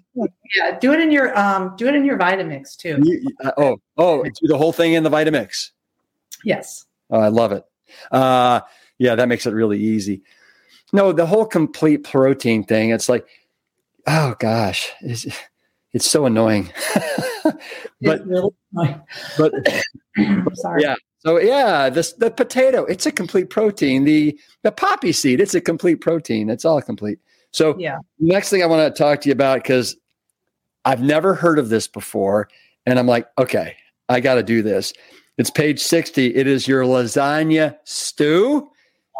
[0.56, 2.98] yeah, do it in your um, do it in your Vitamix too.
[3.02, 5.70] You, uh, oh, oh, do the whole thing in the Vitamix.
[6.42, 6.86] Yes.
[7.10, 7.64] Oh, I love it.
[8.10, 8.62] Uh,
[8.98, 10.22] yeah, that makes it really easy.
[10.92, 12.90] No, the whole complete protein thing.
[12.90, 13.26] It's like,
[14.06, 15.26] oh gosh, it's,
[15.92, 16.72] it's so annoying.
[18.00, 19.02] but really annoying.
[19.36, 19.52] but
[20.54, 20.82] sorry.
[20.82, 20.94] Yeah.
[21.20, 24.04] So yeah, this the potato, it's a complete protein.
[24.04, 26.48] The the poppy seed, it's a complete protein.
[26.48, 27.18] It's all complete.
[27.52, 27.98] So, yeah.
[28.18, 29.96] Next thing I want to talk to you about because
[30.84, 32.48] I've never heard of this before,
[32.86, 33.76] and I'm like, okay,
[34.08, 34.92] I got to do this.
[35.38, 36.34] It's page 60.
[36.34, 38.68] It is your lasagna stew.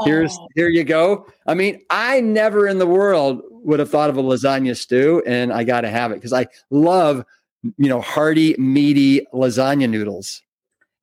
[0.01, 0.05] Oh.
[0.05, 1.27] Here's here you go.
[1.47, 5.53] I mean, I never in the world would have thought of a lasagna stew, and
[5.53, 7.25] I got to have it because I love,
[7.63, 10.43] you know, hearty, meaty lasagna noodles.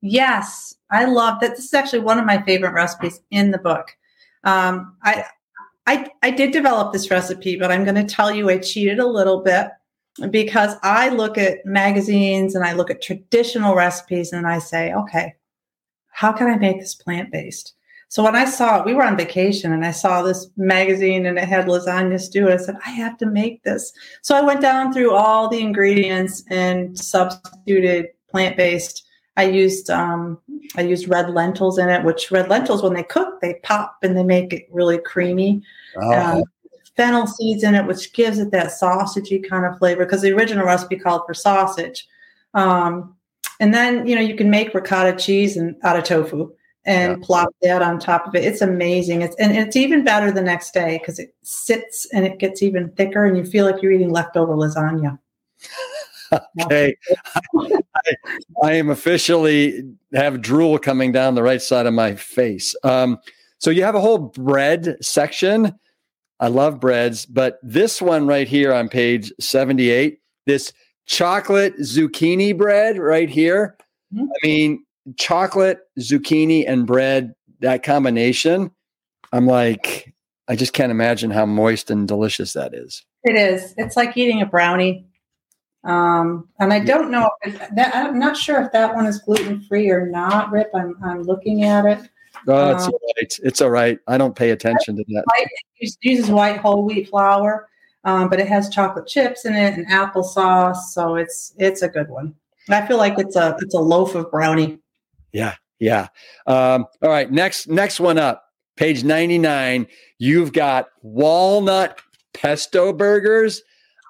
[0.07, 1.55] Yes, I love that.
[1.55, 3.87] This is actually one of my favorite recipes in the book.
[4.43, 5.25] Um, I
[5.87, 9.07] I, I did develop this recipe, but I'm going to tell you I cheated a
[9.07, 9.67] little bit
[10.31, 15.35] because I look at magazines and I look at traditional recipes and I say, okay,
[16.09, 17.73] how can I make this plant based?
[18.09, 21.47] So when I saw we were on vacation and I saw this magazine and it
[21.47, 23.91] had lasagna stew, I said, I have to make this.
[24.21, 29.04] So I went down through all the ingredients and substituted plant based
[29.37, 30.39] I used um,
[30.77, 34.17] I used red lentils in it, which red lentils when they cook they pop and
[34.17, 35.61] they make it really creamy.
[35.97, 36.13] Oh.
[36.13, 36.43] Um,
[36.95, 40.65] fennel seeds in it, which gives it that sausagey kind of flavor because the original
[40.65, 42.07] recipe called for sausage.
[42.53, 43.15] Um,
[43.59, 46.51] and then you know you can make ricotta cheese and out of tofu
[46.85, 47.25] and yeah.
[47.25, 48.45] plop that on top of it.
[48.45, 49.21] It's amazing.
[49.21, 52.89] It's and it's even better the next day because it sits and it gets even
[52.91, 55.19] thicker and you feel like you're eating leftover lasagna.
[56.61, 56.95] okay.
[57.55, 58.13] I,
[58.63, 59.83] I, am officially
[60.13, 62.75] have drool coming down the right side of my face.
[62.83, 63.19] Um,
[63.59, 65.73] so you have a whole bread section.
[66.39, 70.73] I love breads, but this one right here on page 78, this
[71.05, 73.77] chocolate zucchini bread right here.
[74.13, 74.23] Mm-hmm.
[74.23, 74.85] I mean,
[75.17, 78.71] chocolate, zucchini, and bread, that combination,
[79.31, 80.13] I'm like,
[80.47, 83.03] I just can't imagine how moist and delicious that is.
[83.23, 83.73] It is.
[83.77, 85.07] It's like eating a brownie.
[85.85, 89.89] Um, and I don't know that, I'm not sure if that one is gluten free
[89.91, 90.71] or not, Rip.
[90.73, 92.09] I'm, I'm looking at it.
[92.47, 93.39] Oh, it's um, all right.
[93.43, 93.99] It's all right.
[94.07, 95.23] I don't pay attention to that.
[95.77, 97.69] It uses white whole wheat flour,
[98.03, 102.09] um, but it has chocolate chips in it and applesauce, so it's it's a good
[102.09, 102.35] one.
[102.69, 104.79] I feel like it's a it's a loaf of brownie.
[105.31, 106.09] Yeah, yeah.
[106.45, 108.43] Um, all right, next next one up,
[108.75, 109.87] page ninety nine.
[110.19, 111.99] You've got walnut
[112.33, 113.63] pesto burgers.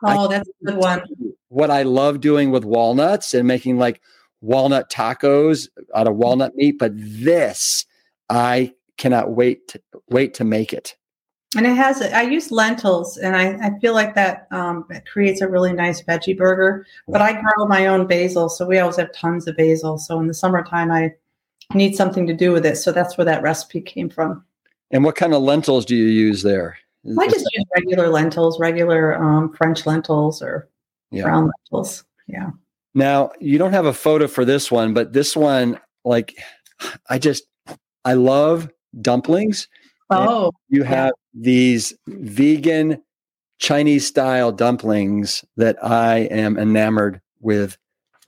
[0.04, 1.04] Oh, that's a good one.
[1.50, 4.02] What I love doing with walnuts and making like
[4.42, 7.86] walnut tacos out of walnut meat, but this
[8.30, 10.96] I cannot wait to, wait to make it.
[11.56, 15.48] And it has, I use lentils, and I, I feel like that um, creates a
[15.48, 16.86] really nice veggie burger.
[17.08, 19.98] But I grow my own basil, so we always have tons of basil.
[19.98, 21.14] So in the summertime, I
[21.74, 22.76] need something to do with it.
[22.76, 24.44] So that's where that recipe came from.
[24.92, 26.78] And what kind of lentils do you use there?
[27.18, 30.68] I just use regular lentils, regular um, French lentils or
[31.12, 31.24] yeah.
[31.24, 32.04] brown lentils.
[32.28, 32.50] Yeah.
[32.94, 36.36] Now you don't have a photo for this one, but this one, like,
[37.10, 37.46] I just
[38.04, 38.70] I love
[39.02, 39.68] dumplings.
[40.10, 41.42] Oh, you have yeah.
[41.42, 43.02] these vegan
[43.60, 47.78] Chinese style dumplings that I am enamored with.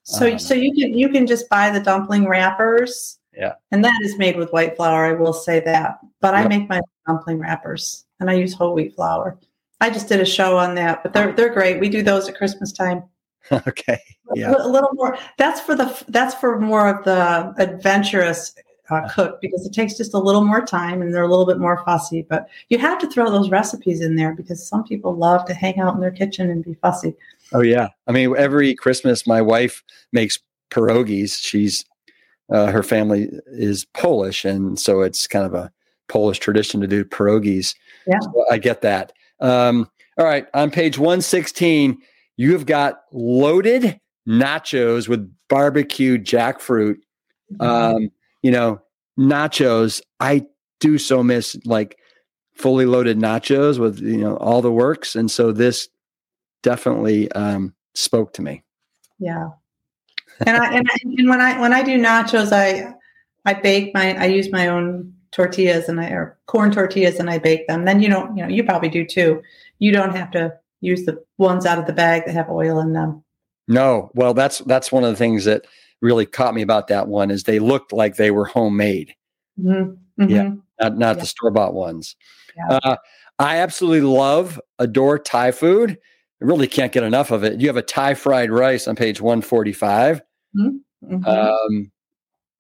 [0.04, 3.20] So, um, so you can you can just buy the dumpling wrappers.
[3.34, 5.06] Yeah, and that is made with white flour.
[5.06, 6.46] I will say that, but yep.
[6.46, 9.38] I make my dumpling wrappers and I use whole wheat flour.
[9.80, 11.80] I just did a show on that, but they're they're great.
[11.80, 13.04] We do those at Christmas time.
[13.52, 14.00] okay,
[14.36, 15.18] yeah, a, a little more.
[15.38, 18.56] That's for the that's for more of the adventurous
[18.90, 21.60] uh, cook because it takes just a little more time and they're a little bit
[21.60, 22.26] more fussy.
[22.28, 25.80] But you have to throw those recipes in there because some people love to hang
[25.80, 27.16] out in their kitchen and be fussy.
[27.54, 30.40] Oh yeah, I mean every Christmas my wife makes
[30.72, 31.38] pierogies.
[31.40, 31.86] She's
[32.50, 35.72] uh, her family is Polish, and so it's kind of a
[36.08, 37.76] Polish tradition to do pierogies.
[38.08, 39.14] Yeah, so I get that.
[39.40, 41.98] Um, all right, on page one sixteen,
[42.38, 46.98] you have got loaded nachos with barbecue jackfruit.
[47.54, 47.62] Mm-hmm.
[47.62, 48.10] Um,
[48.42, 48.82] you know,
[49.18, 50.46] nachos, I
[50.80, 51.98] do so miss like
[52.54, 55.16] fully loaded nachos with, you know, all the works.
[55.16, 55.88] And so this
[56.64, 58.64] definitely um, spoke to me.
[59.20, 59.50] Yeah.
[60.46, 62.94] and I, and, I, and when I, when I do nachos, I,
[63.46, 67.38] I bake my, I use my own tortillas and I, or corn tortillas and I
[67.38, 67.86] bake them.
[67.86, 69.42] Then you don't, you know, you probably do too.
[69.80, 72.94] You don't have to use the ones out of the bag that have oil in
[72.94, 73.24] them.
[73.68, 75.66] No, well, that's that's one of the things that
[76.02, 79.14] really caught me about that one is they looked like they were homemade.
[79.60, 80.24] Mm-hmm.
[80.24, 80.32] Mm-hmm.
[80.32, 81.22] Yeah, not, not yeah.
[81.22, 82.16] the store bought ones.
[82.56, 82.80] Yeah.
[82.84, 82.96] Uh,
[83.40, 85.92] I absolutely love, adore Thai food.
[86.42, 87.60] I really can't get enough of it.
[87.60, 90.22] You have a Thai fried rice on page 145.
[90.56, 91.16] Mm-hmm.
[91.16, 91.26] mm-hmm.
[91.28, 91.92] Um,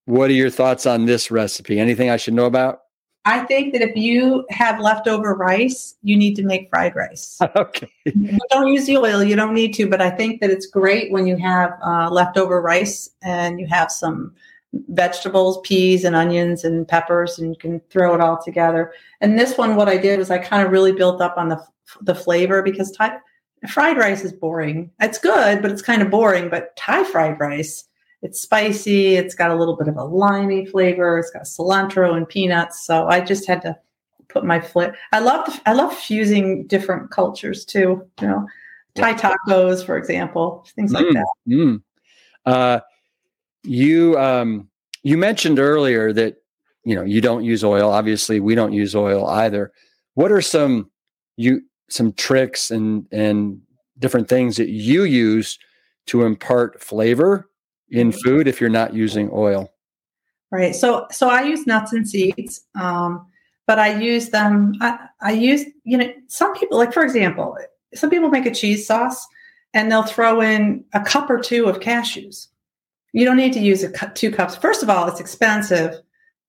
[0.08, 1.80] what are your thoughts on this recipe?
[1.80, 2.80] Anything I should know about?
[3.26, 7.38] I think that if you have leftover rice, you need to make fried rice.
[7.58, 7.90] Okay.
[8.50, 9.22] don't use the oil.
[9.22, 12.62] You don't need to, but I think that it's great when you have uh, leftover
[12.62, 14.34] rice and you have some
[14.90, 18.94] vegetables, peas and onions and peppers, and you can throw it all together.
[19.20, 21.62] And this one, what I did was I kind of really built up on the
[22.02, 23.18] the flavor because Thai
[23.68, 24.90] fried rice is boring.
[25.02, 26.50] It's good, but it's kind of boring.
[26.50, 27.87] But Thai fried rice
[28.22, 29.16] it's spicy.
[29.16, 31.20] It's got a little bit of a limey flavor.
[31.20, 32.86] It's got cilantro and peanuts.
[32.86, 33.78] So I just had to
[34.28, 34.96] put my flip.
[35.12, 38.08] I love I love fusing different cultures too.
[38.22, 38.48] You know,
[38.96, 41.28] Thai tacos, for example, things like mm, that.
[41.48, 41.82] Mm.
[42.46, 42.80] Uh,
[43.64, 44.70] you um,
[45.04, 46.38] you mentioned earlier that
[46.84, 47.90] you know you don't use oil.
[47.90, 49.72] Obviously, we don't use oil either.
[50.16, 50.90] What are some
[51.36, 53.62] you some tricks and and
[54.00, 55.60] different things that you use
[56.08, 57.50] to impart flavor
[57.90, 59.72] in food if you're not using oil.
[60.52, 60.76] Right.
[60.76, 63.26] So so I use nuts and seeds, um,
[63.66, 64.76] but I use them.
[64.80, 67.58] I, I use you know some people like for example,
[67.94, 69.28] some people make a cheese sauce
[69.74, 72.48] and they'll throw in a cup or two of cashews.
[73.14, 74.56] You don't need to use a cu- two cups.
[74.56, 75.96] First of all, it's expensive.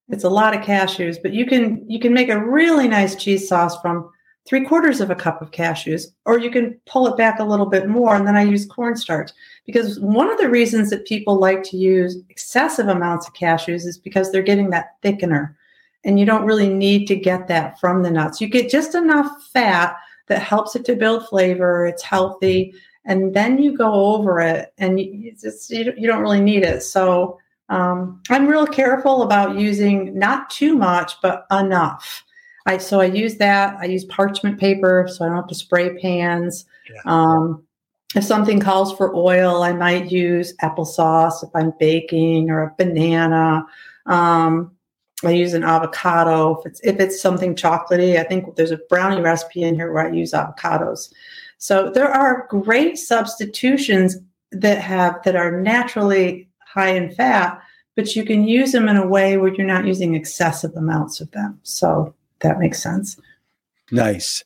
[0.07, 3.47] It's a lot of cashews, but you can you can make a really nice cheese
[3.47, 4.09] sauce from
[4.49, 7.67] three quarters of a cup of cashews, or you can pull it back a little
[7.67, 8.15] bit more.
[8.15, 9.29] And then I use cornstarch
[9.67, 13.99] because one of the reasons that people like to use excessive amounts of cashews is
[13.99, 15.53] because they're getting that thickener.
[16.03, 18.41] And you don't really need to get that from the nuts.
[18.41, 19.95] You get just enough fat
[20.27, 21.85] that helps it to build flavor.
[21.85, 22.73] It's healthy.
[23.05, 26.83] and then you go over it, and you, just, you, don't really need it.
[26.83, 27.39] So
[27.69, 32.23] um, I'm real careful about using not too much, but enough.
[32.69, 33.77] I so I use that.
[33.79, 36.65] I use parchment paper, so I don't have to spray pans.
[36.93, 37.01] Yeah.
[37.05, 37.63] Um,
[38.15, 43.65] if something calls for oil, I might use applesauce if I'm baking or a banana.
[44.05, 44.75] Um,
[45.23, 48.19] I use an avocado if it's if it's something chocolatey.
[48.19, 51.11] I think there's a brownie recipe in here where I use avocados.
[51.57, 54.15] So there are great substitutions
[54.51, 57.59] that have that are naturally high in fat,
[57.95, 61.31] but you can use them in a way where you're not using excessive amounts of
[61.31, 61.59] them.
[61.63, 63.19] So that makes sense.
[63.91, 64.43] Nice.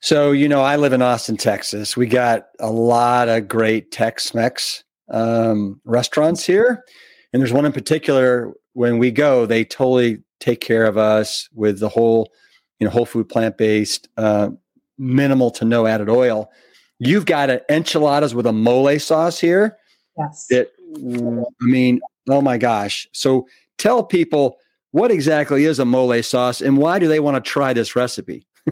[0.00, 1.96] So, you know, I live in Austin, Texas.
[1.96, 6.84] We got a lot of great Tex Mex um, restaurants here.
[7.32, 11.78] And there's one in particular when we go, they totally take care of us with
[11.78, 12.32] the whole,
[12.78, 14.50] you know, whole food, plant based, uh,
[14.98, 16.50] minimal to no added oil.
[16.98, 19.78] You've got an enchiladas with a mole sauce here.
[20.18, 20.46] Yes.
[20.50, 23.06] That, I mean, oh my gosh.
[23.12, 23.46] So
[23.78, 24.56] tell people
[24.92, 28.46] what exactly is a mole sauce and why do they want to try this recipe?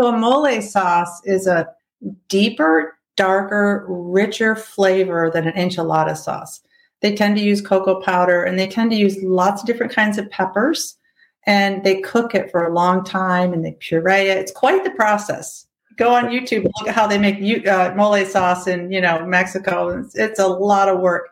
[0.00, 1.68] so, a mole sauce is a
[2.28, 6.60] deeper, darker, richer flavor than an enchilada sauce.
[7.00, 10.18] They tend to use cocoa powder and they tend to use lots of different kinds
[10.18, 10.96] of peppers
[11.46, 14.38] and they cook it for a long time and they puree it.
[14.38, 15.66] It's quite the process.
[15.96, 20.00] Go on YouTube look at how they make uh, mole sauce in you know Mexico.
[20.00, 21.28] It's, it's a lot of work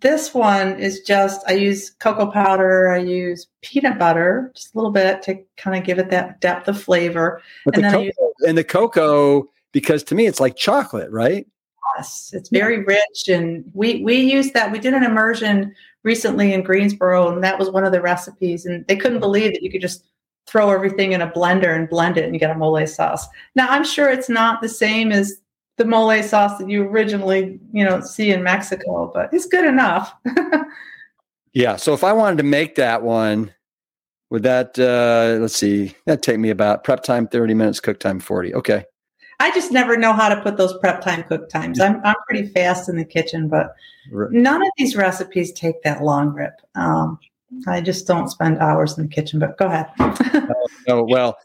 [0.00, 4.90] this one is just I use cocoa powder, I use peanut butter, just a little
[4.90, 7.42] bit to kind of give it that depth of flavor.
[7.64, 8.14] But and the cocoa, use,
[8.46, 11.46] and the cocoa, because to me it's like chocolate, right?
[11.96, 14.72] Yes, it's very rich, and we we use that.
[14.72, 18.64] We did an immersion recently in Greensboro, and that was one of the recipes.
[18.64, 20.04] And they couldn't believe that you could just
[20.46, 23.26] throw everything in a blender and blend it and get a mole sauce.
[23.54, 25.39] Now I'm sure it's not the same as
[25.80, 30.12] the mole sauce that you originally, you know, see in Mexico, but it's good enough.
[31.54, 31.76] yeah.
[31.76, 33.54] So if I wanted to make that one,
[34.28, 38.20] would that uh let's see, that take me about prep time 30 minutes, cook time
[38.20, 38.54] 40.
[38.56, 38.84] Okay.
[39.40, 41.80] I just never know how to put those prep time cook times.
[41.80, 43.74] I'm I'm pretty fast in the kitchen, but
[44.12, 44.30] right.
[44.30, 46.60] none of these recipes take that long rip.
[46.74, 47.18] Um
[47.66, 49.86] I just don't spend hours in the kitchen, but go ahead.
[49.98, 51.38] oh, oh, well,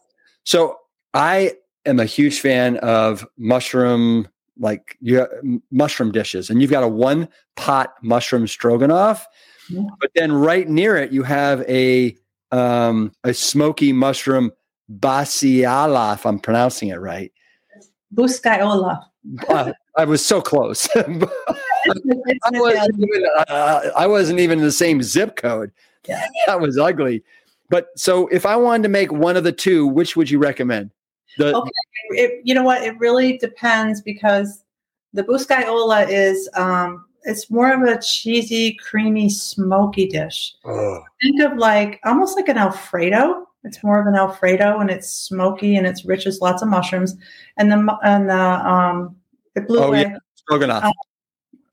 [0.43, 0.79] so
[1.13, 1.53] I
[1.85, 4.27] am a huge fan of mushroom
[4.57, 5.25] like you
[5.71, 9.27] mushroom dishes and you've got a one pot mushroom stroganoff
[9.69, 9.81] yeah.
[9.99, 12.15] but then right near it you have a
[12.51, 14.51] um a smoky mushroom
[14.99, 17.31] basiala if i'm pronouncing it right.
[18.13, 19.03] Boscaiola
[19.49, 20.87] uh, i was so close.
[20.95, 21.03] I,
[22.53, 25.71] wasn't even, uh, I wasn't even in the same zip code.
[26.45, 27.23] That was ugly.
[27.69, 30.91] But so if i wanted to make one of the two which would you recommend
[31.37, 31.71] the, okay,
[32.09, 32.83] it, you know what?
[32.83, 34.63] It really depends because
[35.13, 40.53] the boscaiola is um, it's more of a cheesy, creamy, smoky dish.
[41.21, 43.47] Think of like almost like an Alfredo.
[43.63, 47.15] It's more of an Alfredo, and it's smoky and it's rich as lots of mushrooms.
[47.57, 49.15] And the and the um,
[49.55, 50.17] the blue oh, yeah.
[50.35, 50.83] stroganoff.
[50.83, 50.91] Uh,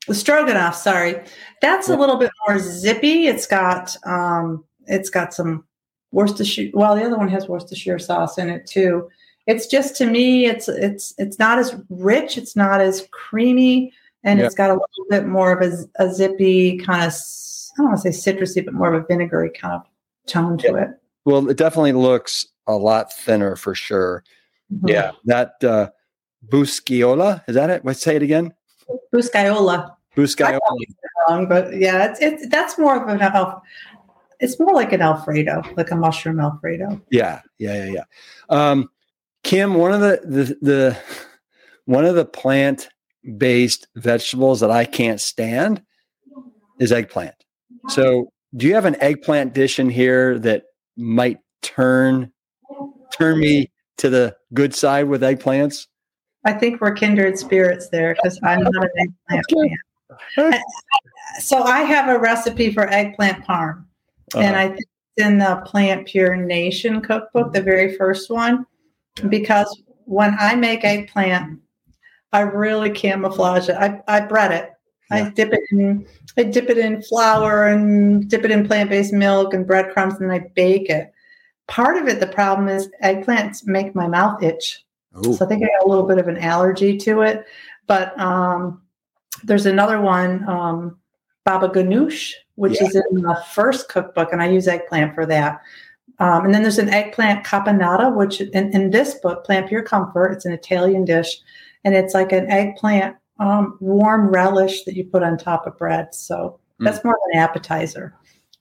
[0.07, 1.23] the stroganoff, sorry,
[1.61, 1.95] that's yeah.
[1.95, 3.27] a little bit more zippy.
[3.27, 5.65] It's got um, it's got some
[6.11, 6.71] Worcestershire.
[6.73, 9.09] Well, the other one has Worcestershire sauce in it too
[9.45, 13.91] it's just to me it's it's it's not as rich it's not as creamy
[14.23, 14.45] and yeah.
[14.45, 18.01] it's got a little bit more of a, a zippy kind of i don't want
[18.01, 19.81] to say citrusy but more of a vinegary kind of
[20.25, 20.83] tone to yeah.
[20.83, 20.89] it.
[21.25, 24.23] Well it definitely looks a lot thinner for sure.
[24.73, 24.87] Mm-hmm.
[24.87, 25.11] yeah.
[25.25, 25.89] That uh
[26.47, 27.85] busciola is that it?
[27.85, 28.53] Let's say it again.
[29.13, 30.59] Busciola boscaiola
[31.27, 33.61] wrong but yeah it's, it's that's more of an
[34.39, 37.01] it's more like an alfredo like a mushroom alfredo.
[37.09, 38.03] Yeah yeah yeah yeah.
[38.49, 38.89] Um
[39.43, 40.97] Kim, one of the the, the
[41.85, 42.89] one of the plant
[43.37, 45.81] based vegetables that I can't stand
[46.79, 47.35] is eggplant.
[47.89, 50.63] So, do you have an eggplant dish in here that
[50.97, 52.31] might turn
[53.13, 55.87] turn me to the good side with eggplants?
[56.45, 59.71] I think we're kindred spirits there because I'm not an eggplant
[60.35, 60.61] fan.
[61.39, 63.85] So I have a recipe for eggplant parm,
[64.33, 64.39] uh-huh.
[64.39, 64.81] and I think
[65.15, 68.65] it's in the PlantPure Nation cookbook, the very first one
[69.29, 71.59] because when I make eggplant,
[72.31, 73.75] I really camouflage it.
[73.75, 74.71] I, I bread it.
[75.11, 75.25] Yeah.
[75.25, 76.07] I dip it in
[76.37, 80.49] I dip it in flour and dip it in plant-based milk and breadcrumbs and I
[80.55, 81.13] bake it.
[81.67, 84.83] Part of it, the problem is eggplants make my mouth itch.
[85.25, 85.33] Ooh.
[85.33, 87.45] So I think I got a little bit of an allergy to it.
[87.85, 88.81] But um,
[89.43, 90.97] there's another one, um,
[91.45, 92.87] baba ganoush, which yeah.
[92.87, 95.61] is in the first cookbook, and I use eggplant for that.
[96.19, 100.45] Um, and then there's an eggplant caponata, which in, in, this book, PlantPure Comfort, it's
[100.45, 101.39] an Italian dish.
[101.83, 106.13] and it's like an eggplant um, warm relish that you put on top of bread.
[106.13, 106.85] So mm.
[106.85, 108.15] that's more of an appetizer.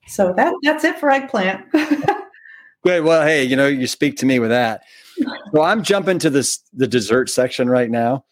[0.08, 1.64] So that that's it for eggplant.
[2.82, 3.00] Great.
[3.00, 4.82] Well, hey, you know, you speak to me with that.
[5.52, 8.24] Well, I'm jumping to this the dessert section right now,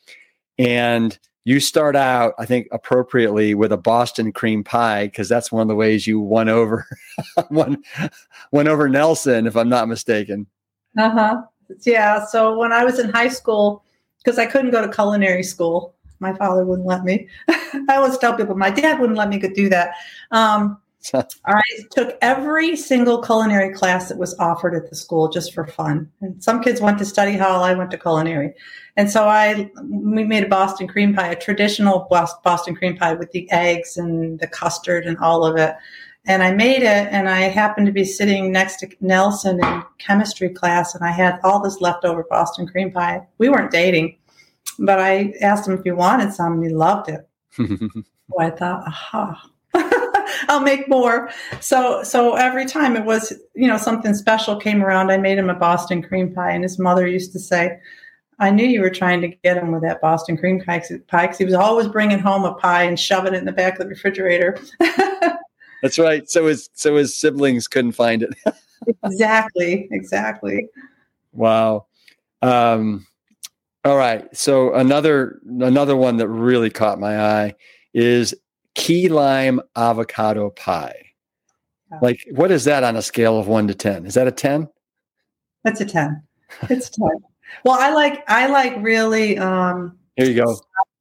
[0.58, 5.62] and you start out, I think, appropriately with a Boston cream pie because that's one
[5.62, 6.86] of the ways you won over
[7.51, 7.82] won
[8.53, 10.47] won over Nelson, if I'm not mistaken.
[10.99, 11.43] Uh huh.
[11.82, 12.26] Yeah.
[12.26, 13.84] So when I was in high school,
[14.18, 17.28] because I couldn't go to culinary school, my father wouldn't let me.
[17.49, 19.95] I always tell people my dad wouldn't let me go do that.
[20.30, 20.78] Um,
[21.46, 26.11] I took every single culinary class that was offered at the school just for fun.
[26.20, 28.55] And some kids went to study hall, I went to culinary.
[28.96, 33.30] And so I we made a Boston cream pie, a traditional Boston cream pie with
[33.32, 35.74] the eggs and the custard and all of it.
[36.26, 40.51] And I made it and I happened to be sitting next to Nelson in chemistry
[40.51, 43.26] class and I had all this leftover Boston cream pie.
[43.38, 44.18] We weren't dating,
[44.78, 47.26] but I asked him if he wanted some and he loved it.
[47.57, 49.51] so I thought, aha,
[50.48, 51.30] I'll make more.
[51.60, 55.50] So so every time it was, you know, something special came around, I made him
[55.50, 56.52] a Boston cream pie.
[56.52, 57.78] And his mother used to say,
[58.38, 61.44] I knew you were trying to get him with that Boston cream pie because he
[61.44, 64.58] was always bringing home a pie and shoving it in the back of the refrigerator.
[65.82, 66.28] That's right.
[66.28, 68.34] So his so his siblings couldn't find it.
[69.04, 69.88] exactly.
[69.90, 70.68] Exactly.
[71.32, 71.86] Wow.
[72.42, 73.06] Um,
[73.84, 74.34] all right.
[74.36, 77.54] So another another one that really caught my eye
[77.92, 78.34] is
[78.80, 81.04] key lime avocado pie.
[82.00, 84.06] Like, what is that on a scale of one to 10?
[84.06, 84.68] Is that a 10?
[85.64, 86.22] That's a 10.
[86.68, 87.08] It's 10.
[87.64, 90.58] well, I like, I like really, um, here you go.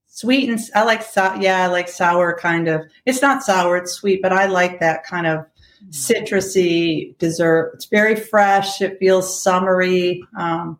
[0.07, 3.93] Sweet and I like, so, yeah, I like sour kind of, it's not sour, it's
[3.93, 5.45] sweet, but I like that kind of
[5.89, 7.71] citrusy dessert.
[7.75, 8.81] It's very fresh.
[8.81, 10.21] It feels summery.
[10.37, 10.77] Um,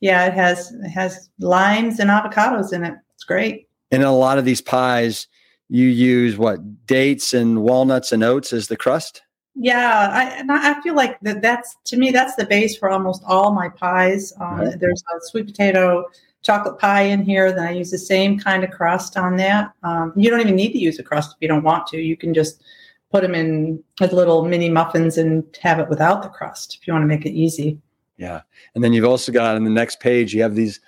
[0.00, 2.94] yeah, it has, it has limes and avocados in it.
[3.14, 3.68] It's great.
[3.90, 5.26] And a lot of these pies,
[5.68, 9.22] you use what dates and walnuts and oats as the crust?
[9.58, 13.22] Yeah i and i feel like that that's to me that's the base for almost
[13.26, 14.32] all my pies.
[14.38, 14.78] Um, right.
[14.78, 16.04] there's a sweet potato
[16.42, 19.72] chocolate pie in here then i use the same kind of crust on that.
[19.82, 21.98] Um, you don't even need to use a crust if you don't want to.
[21.98, 22.62] You can just
[23.10, 26.92] put them in as little mini muffins and have it without the crust if you
[26.92, 27.80] want to make it easy.
[28.18, 28.42] Yeah
[28.74, 30.80] and then you've also got on the next page you have these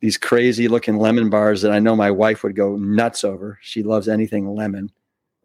[0.00, 3.58] these crazy looking lemon bars that I know my wife would go nuts over.
[3.62, 4.90] She loves anything lemon.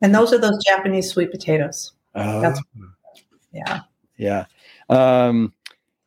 [0.01, 1.93] And those are those Japanese sweet potatoes.
[2.15, 2.41] Oh.
[2.41, 2.61] That's,
[3.51, 3.79] yeah.
[4.17, 4.45] Yeah.
[4.89, 5.53] Um,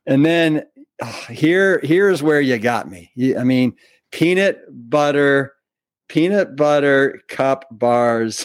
[0.07, 0.65] and then
[1.03, 3.11] oh, here, here's where you got me.
[3.37, 3.75] I mean,
[4.11, 5.55] peanut butter,
[6.09, 8.45] peanut butter cup bars.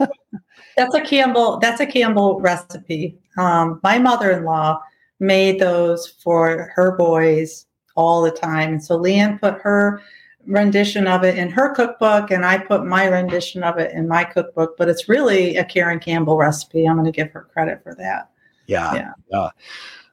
[0.76, 1.58] that's a Campbell.
[1.58, 3.18] That's a Campbell recipe.
[3.38, 4.80] Um, my mother-in-law
[5.20, 7.65] made those for her boys
[7.96, 8.72] all the time.
[8.72, 10.00] And so LeAnne put her
[10.46, 14.24] rendition of it in her cookbook, and I put my rendition of it in my
[14.24, 14.76] cookbook.
[14.76, 16.86] But it's really a Karen Campbell recipe.
[16.86, 18.30] I'm going to give her credit for that.
[18.66, 18.94] Yeah.
[18.94, 19.12] Yeah.
[19.30, 19.50] yeah.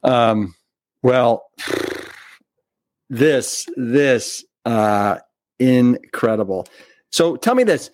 [0.03, 0.55] Um,
[1.01, 1.51] well,
[3.09, 5.17] this, this, uh,
[5.59, 6.67] incredible.
[7.11, 7.89] So tell me this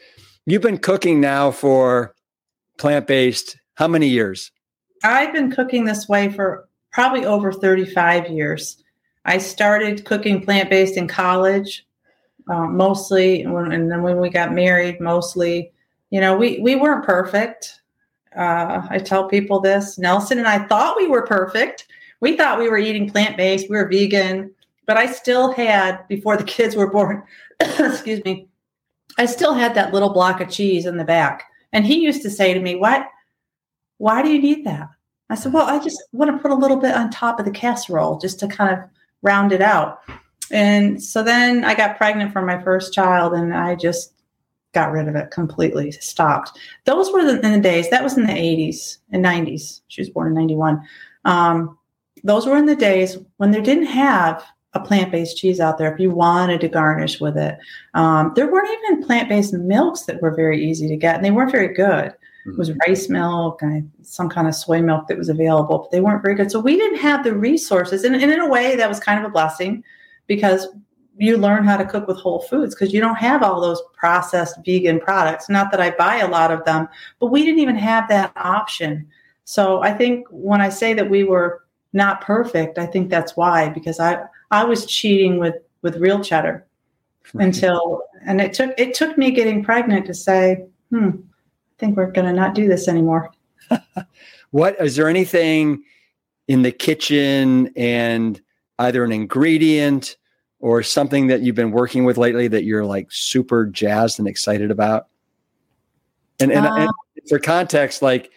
[0.45, 2.15] you've been cooking now for
[2.77, 4.51] plant based how many years?
[5.03, 8.83] I've been cooking this way for probably over 35 years.
[9.29, 11.85] I started cooking plant based in college,
[12.49, 15.71] uh, mostly, and then when we got married, mostly.
[16.09, 17.81] You know, we we weren't perfect.
[18.35, 19.99] Uh, I tell people this.
[19.99, 21.85] Nelson and I thought we were perfect.
[22.21, 23.69] We thought we were eating plant based.
[23.69, 24.51] We were vegan,
[24.87, 27.21] but I still had before the kids were born.
[27.59, 28.47] excuse me.
[29.19, 32.31] I still had that little block of cheese in the back, and he used to
[32.31, 33.07] say to me, "What?
[33.99, 34.89] Why do you need that?"
[35.29, 37.51] I said, "Well, I just want to put a little bit on top of the
[37.51, 38.89] casserole just to kind of
[39.21, 40.01] round it out.
[40.51, 44.13] And so then I got pregnant for my first child and I just
[44.73, 46.57] got rid of it completely, stopped.
[46.85, 49.81] Those were the, in the days, that was in the 80s and 90s.
[49.87, 50.81] She was born in 91.
[51.25, 51.77] Um,
[52.23, 54.43] those were in the days when there didn't have
[54.73, 57.57] a plant-based cheese out there if you wanted to garnish with it.
[57.95, 61.51] Um, there weren't even plant-based milks that were very easy to get and they weren't
[61.51, 62.13] very good.
[62.45, 65.99] It was rice milk and some kind of soy milk that was available, but they
[65.99, 66.49] weren't very good.
[66.49, 68.03] So we didn't have the resources.
[68.03, 69.83] And, and in a way, that was kind of a blessing
[70.25, 70.67] because
[71.17, 74.57] you learn how to cook with whole foods because you don't have all those processed
[74.65, 75.49] vegan products.
[75.49, 76.87] Not that I buy a lot of them,
[77.19, 79.05] but we didn't even have that option.
[79.43, 83.69] So I think when I say that we were not perfect, I think that's why
[83.69, 86.65] because I I was cheating with with real cheddar
[87.33, 91.11] until and it took it took me getting pregnant to say, hmm,
[91.79, 93.31] think we're going to not do this anymore.
[94.51, 95.83] what is there anything
[96.47, 98.41] in the kitchen and
[98.79, 100.17] either an ingredient
[100.59, 104.71] or something that you've been working with lately that you're like super jazzed and excited
[104.71, 105.07] about?
[106.39, 106.89] And, and, uh, and
[107.27, 108.31] for context, like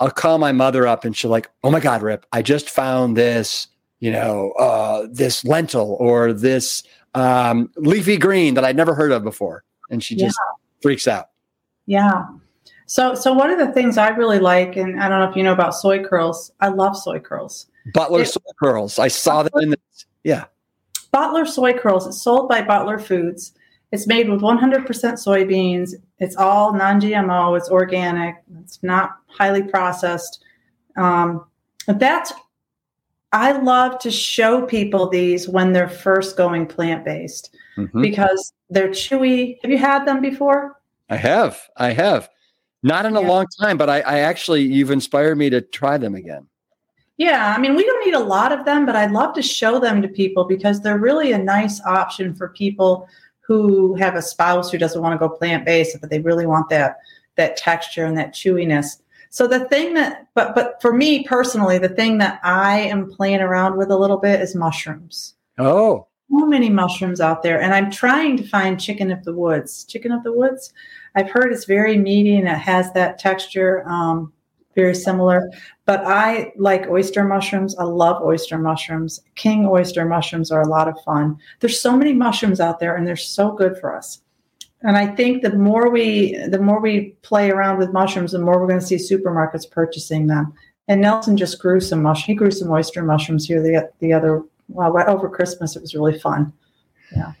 [0.00, 2.26] I'll call my mother up and she'll like, "Oh my God, Rip!
[2.32, 3.68] I just found this,
[4.00, 6.82] you know, uh, this lentil or this
[7.14, 10.56] um, leafy green that I'd never heard of before," and she just yeah.
[10.82, 11.30] freaks out.
[11.86, 12.24] Yeah.
[12.86, 15.42] So, so one of the things I really like, and I don't know if you
[15.42, 16.52] know about soy curls.
[16.60, 17.66] I love soy curls.
[17.92, 18.98] Butler it, soy curls.
[18.98, 19.78] I saw them in the
[20.22, 20.44] yeah.
[21.12, 22.06] Butler soy curls.
[22.06, 23.52] It's sold by Butler Foods.
[23.92, 25.94] It's made with 100% soybeans.
[26.18, 27.56] It's all non-GMO.
[27.56, 28.36] It's organic.
[28.60, 30.42] It's not highly processed.
[30.96, 31.46] Um,
[31.86, 32.32] that's
[33.32, 38.00] I love to show people these when they're first going plant-based mm-hmm.
[38.00, 39.56] because they're chewy.
[39.62, 40.80] Have you had them before?
[41.10, 41.60] I have.
[41.76, 42.28] I have.
[42.84, 43.28] Not in a yeah.
[43.28, 46.46] long time, but I, I actually you've inspired me to try them again.
[47.16, 49.78] Yeah, I mean, we don't need a lot of them, but I'd love to show
[49.78, 53.08] them to people because they're really a nice option for people
[53.40, 56.68] who have a spouse who doesn't want to go plant based, but they really want
[56.68, 56.98] that
[57.36, 59.00] that texture and that chewiness.
[59.30, 63.40] So the thing that, but but for me personally, the thing that I am playing
[63.40, 65.34] around with a little bit is mushrooms.
[65.58, 69.84] Oh, so many mushrooms out there, and I'm trying to find chicken of the woods.
[69.84, 70.72] Chicken of the woods.
[71.14, 73.88] I've heard it's very meaty and it has that texture.
[73.88, 74.32] Um,
[74.74, 75.50] very similar.
[75.84, 77.76] But I like oyster mushrooms.
[77.76, 79.20] I love oyster mushrooms.
[79.36, 81.38] King oyster mushrooms are a lot of fun.
[81.60, 84.20] There's so many mushrooms out there and they're so good for us.
[84.82, 88.60] And I think the more we the more we play around with mushrooms, the more
[88.60, 90.52] we're going to see supermarkets purchasing them.
[90.88, 92.26] And Nelson just grew some mush.
[92.26, 95.74] He grew some oyster mushrooms here the the other well over Christmas.
[95.74, 96.52] It was really fun.
[97.16, 97.32] Yeah.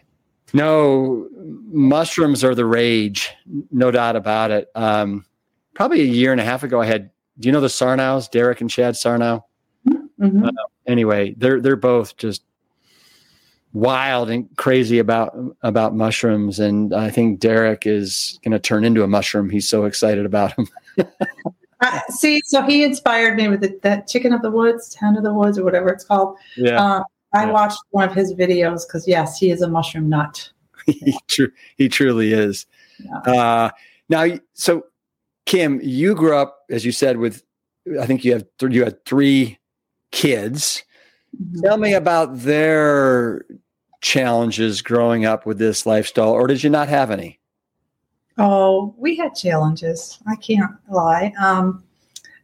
[0.54, 3.30] No, mushrooms are the rage,
[3.70, 4.70] no doubt about it.
[4.74, 5.26] Um,
[5.74, 8.60] probably a year and a half ago, I had do you know the Sarnos, Derek
[8.60, 9.44] and Chad Sarno?
[9.86, 10.44] Mm-hmm.
[10.44, 10.50] Uh,
[10.86, 12.44] anyway, they're they're both just
[13.72, 19.02] wild and crazy about about mushrooms, and I think Derek is going to turn into
[19.02, 19.50] a mushroom.
[19.50, 20.68] He's so excited about him.
[21.80, 25.24] uh, see, so he inspired me with the, that chicken of the woods, town of
[25.24, 26.36] the woods, or whatever it's called.
[26.56, 26.80] Yeah.
[26.80, 27.02] Uh,
[27.34, 30.50] I watched one of his videos because yes, he is a mushroom nut.
[30.86, 32.66] he, tr- he truly is.
[32.98, 33.32] Yeah.
[33.32, 33.70] Uh,
[34.08, 34.86] now, so
[35.46, 37.42] Kim, you grew up, as you said, with
[38.00, 39.58] I think you have th- you had three
[40.10, 40.84] kids.
[41.36, 41.62] Mm-hmm.
[41.62, 43.44] Tell me about their
[44.00, 47.40] challenges growing up with this lifestyle, or did you not have any?
[48.38, 50.18] Oh, we had challenges.
[50.26, 51.32] I can't lie.
[51.40, 51.84] Um,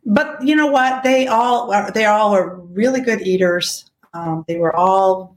[0.07, 1.03] but you know what?
[1.03, 3.90] They all are, they all are really good eaters.
[4.13, 5.37] Um, they were all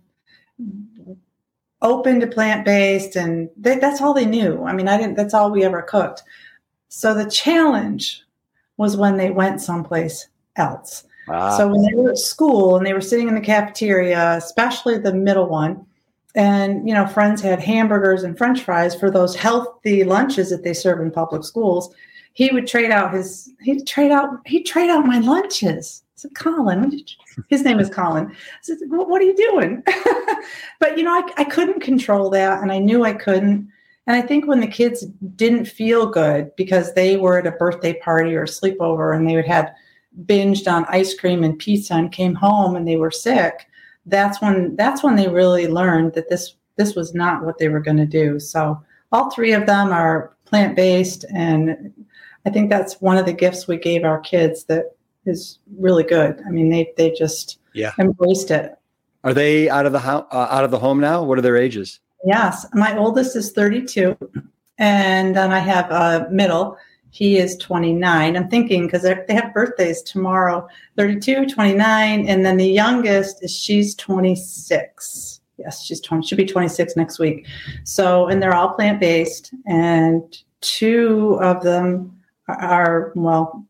[1.81, 4.63] open to plant based, and they, that's all they knew.
[4.63, 5.15] I mean, I didn't.
[5.15, 6.23] That's all we ever cooked.
[6.89, 8.23] So the challenge
[8.77, 11.05] was when they went someplace else.
[11.27, 11.57] Wow.
[11.57, 15.13] So when they were at school and they were sitting in the cafeteria, especially the
[15.13, 15.85] middle one,
[16.35, 20.73] and you know, friends had hamburgers and French fries for those healthy lunches that they
[20.73, 21.93] serve in public schools.
[22.33, 26.02] He would trade out his he'd trade out he'd trade out my lunches.
[26.23, 27.03] Said, Colin,
[27.49, 28.27] his name is Colin.
[28.31, 29.83] I said, what are you doing?
[30.79, 33.69] but you know, I, I couldn't control that, and I knew I couldn't.
[34.07, 35.05] And I think when the kids
[35.35, 39.45] didn't feel good because they were at a birthday party or sleepover and they would
[39.45, 39.75] had
[40.25, 43.67] binged on ice cream and pizza and came home and they were sick,
[44.05, 47.81] that's when that's when they really learned that this this was not what they were
[47.81, 48.39] going to do.
[48.39, 51.93] So all three of them are plant based, and
[52.45, 54.95] I think that's one of the gifts we gave our kids that
[55.25, 56.41] is really good.
[56.45, 58.75] I mean, they they just yeah embraced it.
[59.23, 61.23] Are they out of the house uh, out of the home now?
[61.23, 61.99] What are their ages?
[62.25, 64.17] Yes, my oldest is 32,
[64.77, 66.77] and then I have a middle.
[67.09, 68.35] He is 29.
[68.35, 70.67] I'm thinking because they have birthdays tomorrow
[70.97, 75.41] 32, 29, and then the youngest is she's 26.
[75.57, 76.25] Yes, she's 20.
[76.25, 77.45] She'll be 26 next week.
[77.83, 80.23] So, and they're all plant based, and
[80.61, 82.17] two of them
[82.47, 83.65] are, well,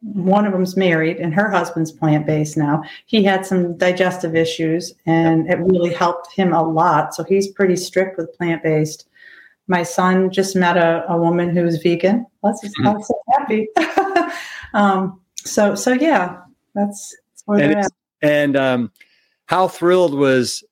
[0.00, 2.82] one of them's married and her husband's plant based now.
[3.06, 7.14] He had some digestive issues and it really helped him a lot.
[7.14, 9.08] So he's pretty strict with plant based.
[9.66, 12.26] My son just met a, a woman who's vegan.
[12.42, 13.02] Let's just mm-hmm.
[13.02, 13.68] so happy.
[14.74, 16.42] um, so so yeah,
[16.74, 17.92] that's, that's where and they're at.
[18.22, 18.92] And um,
[19.46, 20.62] how thrilled was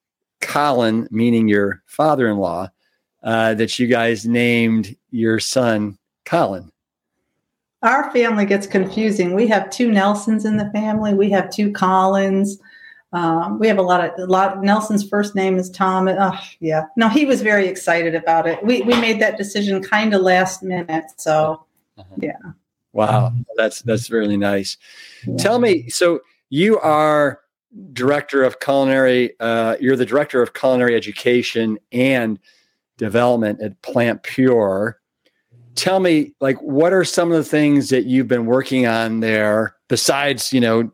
[0.41, 2.69] Colin, meaning your father in law,
[3.23, 6.71] uh, that you guys named your son Colin?
[7.87, 9.33] Our family gets confusing.
[9.33, 11.15] We have two Nelsons in the family.
[11.15, 12.59] We have two Colins.
[13.13, 14.61] Um, we have a lot of a lot.
[14.63, 16.09] Nelson's first name is Tom.
[16.09, 18.63] Oh, yeah, no, he was very excited about it.
[18.65, 21.05] We we made that decision kind of last minute.
[21.17, 21.65] So,
[21.97, 22.17] uh-huh.
[22.21, 22.39] yeah.
[22.93, 24.77] Wow, that's that's really nice.
[25.25, 25.37] Yeah.
[25.37, 26.21] Tell me, so
[26.51, 27.41] you are
[27.93, 29.39] director of culinary.
[29.39, 32.39] Uh, you're the director of culinary education and
[32.97, 34.95] development at PlantPure.
[35.77, 39.77] Tell me, like, what are some of the things that you've been working on there
[39.89, 40.91] besides, you know,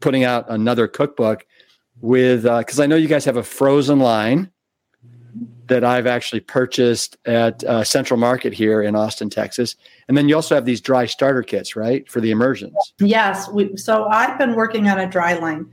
[0.00, 1.46] putting out another cookbook
[2.00, 2.42] with?
[2.42, 4.50] Because uh, I know you guys have a frozen line
[5.70, 9.76] that I've actually purchased at uh, Central Market here in Austin, Texas.
[10.08, 12.74] And then you also have these dry starter kits, right, for the immersions?
[12.98, 13.48] Yes.
[13.48, 15.66] We, so I've been working on a dry line.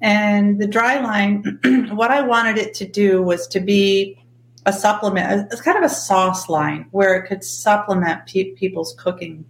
[0.00, 1.60] And the dry line,
[1.92, 4.18] what I wanted it to do was to be
[4.66, 5.52] a supplement.
[5.52, 9.44] It's kind of a sauce line where it could supplement pe- people's cooking.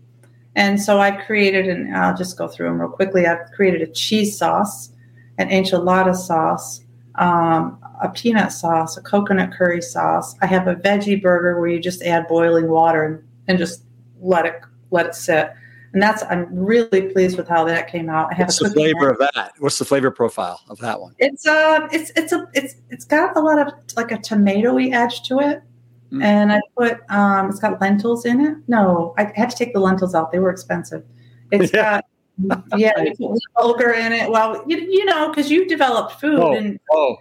[0.55, 3.27] And so I've created, and I'll just go through them real quickly.
[3.27, 4.91] I've created a cheese sauce,
[5.39, 6.85] an enchilada sauce,
[7.17, 10.35] um, a peanut sauce, a coconut curry sauce.
[10.43, 13.85] I have a veggie burger where you just add boiling water and, and just
[14.21, 14.61] let it
[14.91, 15.53] let it sit.
[15.93, 18.29] And that's I'm really pleased with how that came out.
[18.31, 19.53] I have What's the flavor of that?
[19.59, 21.15] What's the flavor profile of that one?
[21.19, 25.23] It's uh it's it's a it's it's got a lot of like a tomatoey edge
[25.25, 25.63] to it.
[26.11, 26.23] Mm.
[26.23, 28.57] And I put um it's got lentils in it.
[28.69, 30.33] No, I had to take the lentils out.
[30.33, 31.05] They were expensive.
[31.51, 32.01] It's yeah.
[32.01, 32.05] got
[32.77, 32.93] yeah,
[33.59, 34.31] bulgur in it.
[34.31, 37.19] Well, you, you know, because you developed food oh, and oh,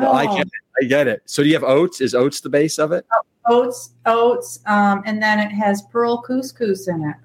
[0.00, 0.12] oh.
[0.12, 0.52] I get it.
[0.82, 1.22] I get it.
[1.26, 2.00] So do you have oats?
[2.00, 3.06] Is oats the base of it?
[3.46, 7.16] Oats, oats, um, and then it has pearl couscous in it.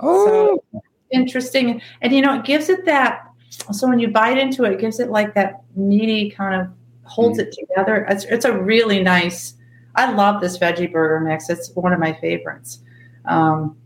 [0.00, 1.80] Oh, so, interesting.
[2.00, 3.24] And you know, it gives it that.
[3.72, 6.68] So when you bite into it, it gives it like that meaty kind of
[7.04, 7.42] holds mm.
[7.42, 8.06] it together.
[8.08, 9.54] It's, it's a really nice.
[9.94, 11.48] I love this veggie burger mix.
[11.48, 12.80] It's one of my favorites.
[13.24, 13.76] Um,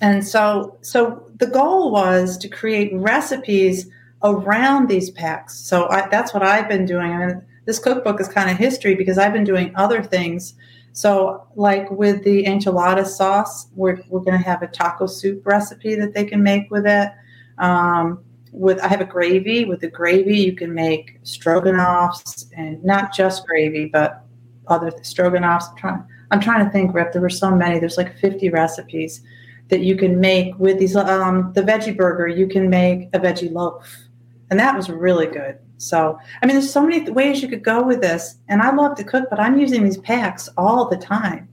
[0.00, 3.88] and so, so the goal was to create recipes
[4.22, 5.58] around these packs.
[5.58, 7.12] So I, that's what I've been doing.
[7.12, 10.54] I mean, this cookbook is kind of history because I've been doing other things
[10.92, 15.94] so, like with the enchilada sauce, we're, we're going to have a taco soup recipe
[15.94, 17.10] that they can make with it.
[17.58, 18.22] Um,
[18.52, 19.64] with I have a gravy.
[19.64, 24.24] With the gravy, you can make stroganoffs and not just gravy, but
[24.66, 25.70] other stroganoffs.
[25.70, 26.04] I'm trying.
[26.30, 27.12] I'm trying to think, Rip.
[27.12, 27.78] There were so many.
[27.78, 29.22] There's like 50 recipes
[29.68, 30.94] that you can make with these.
[30.94, 33.88] Um, the veggie burger, you can make a veggie loaf,
[34.50, 35.58] and that was really good.
[35.82, 38.36] So, I mean, there's so many ways you could go with this.
[38.48, 41.48] And I love to cook, but I'm using these packs all the time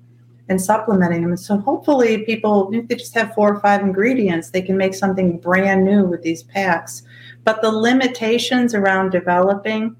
[0.48, 1.36] and supplementing them.
[1.36, 5.40] So, hopefully, people, if they just have four or five ingredients, they can make something
[5.40, 7.02] brand new with these packs.
[7.44, 9.96] But the limitations around developing,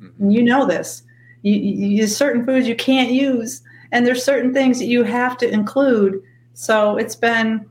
[0.00, 0.30] mm-hmm.
[0.30, 1.02] you know this,
[1.42, 5.52] you, you, certain foods you can't use, and there's certain things that you have to
[5.52, 6.22] include.
[6.54, 7.68] So, it's been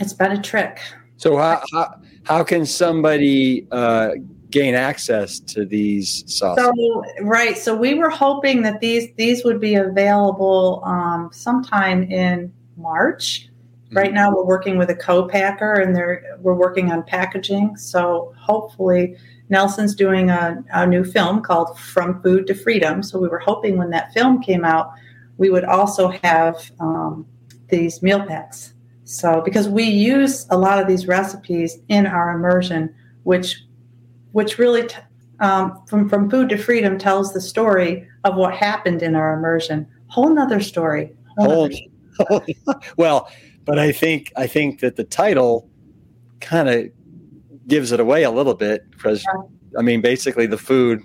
[0.00, 0.80] it's been a trick.
[1.16, 4.10] So how how, how can somebody uh,
[4.54, 6.64] gain access to these sauces?
[6.64, 7.58] So, right.
[7.58, 13.48] So we were hoping that these these would be available um, sometime in March.
[13.86, 13.96] Mm-hmm.
[13.96, 17.76] Right now, we're working with a co-packer, and they're we're working on packaging.
[17.76, 19.16] So hopefully,
[19.48, 23.02] Nelson's doing a, a new film called From Food to Freedom.
[23.02, 24.92] So we were hoping when that film came out,
[25.36, 27.26] we would also have um,
[27.68, 28.72] these meal packs.
[29.04, 32.94] So because we use a lot of these recipes in our immersion,
[33.24, 33.64] which
[34.34, 34.96] which really, t-
[35.40, 39.86] um, from, from food to freedom, tells the story of what happened in our immersion.
[40.08, 41.12] Whole nother story.
[41.38, 41.70] Whole
[42.18, 42.44] Whole,
[42.96, 43.30] well,
[43.64, 45.68] but I think I think that the title
[46.40, 46.86] kind of
[47.66, 49.42] gives it away a little bit because yeah.
[49.78, 51.02] I mean, basically, the food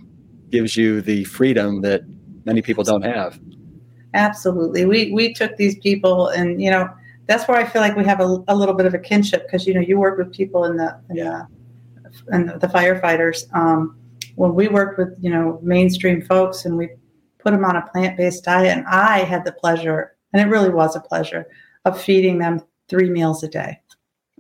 [0.49, 2.01] gives you the freedom that
[2.45, 3.39] many people don't have.
[4.13, 6.89] Absolutely, we we took these people, and you know,
[7.27, 9.65] that's where I feel like we have a, a little bit of a kinship because
[9.65, 11.23] you know you work with people in the in yeah.
[11.23, 11.47] the
[12.27, 13.53] and the firefighters.
[13.55, 13.97] Um,
[14.35, 16.89] when we worked with you know mainstream folks and we
[17.39, 20.95] put them on a plant-based diet, and I had the pleasure, and it really was
[20.95, 21.45] a pleasure,
[21.85, 23.79] of feeding them three meals a day,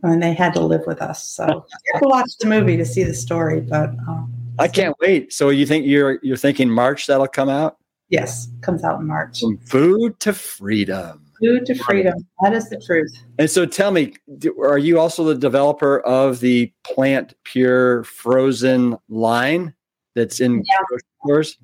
[0.03, 1.23] and they had to live with us.
[1.23, 3.89] So you have to watch the movie to see the story, but.
[4.07, 5.31] Um, I can't wait.
[5.31, 7.77] So you think you're you're thinking March that'll come out?
[8.09, 9.39] Yes, comes out in March.
[9.39, 11.28] From food to freedom.
[11.41, 12.15] Food to freedom.
[12.41, 13.11] That is the truth.
[13.37, 14.13] And so tell me,
[14.61, 19.73] are you also the developer of the Plant Pure Frozen line
[20.15, 20.97] that's in yeah.
[21.23, 21.57] stores?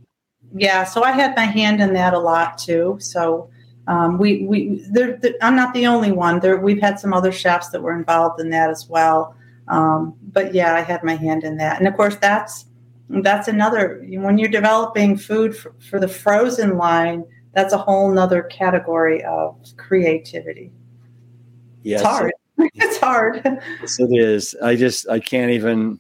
[0.56, 2.98] Yeah, so I had my hand in that a lot too.
[3.00, 3.50] So
[3.88, 6.40] um, we we they're, they're, I'm not the only one.
[6.40, 9.36] There we've had some other chefs that were involved in that as well.
[9.68, 12.66] Um, but yeah, I had my hand in that, and of course that's
[13.10, 17.24] that's another when you're developing food for, for the frozen line
[17.56, 20.72] that's a whole nother category of creativity.
[21.82, 22.02] Yes.
[22.02, 22.32] It's hard.
[22.76, 23.42] it's hard.
[23.82, 24.56] Yes, it is.
[24.62, 26.00] I just I can't even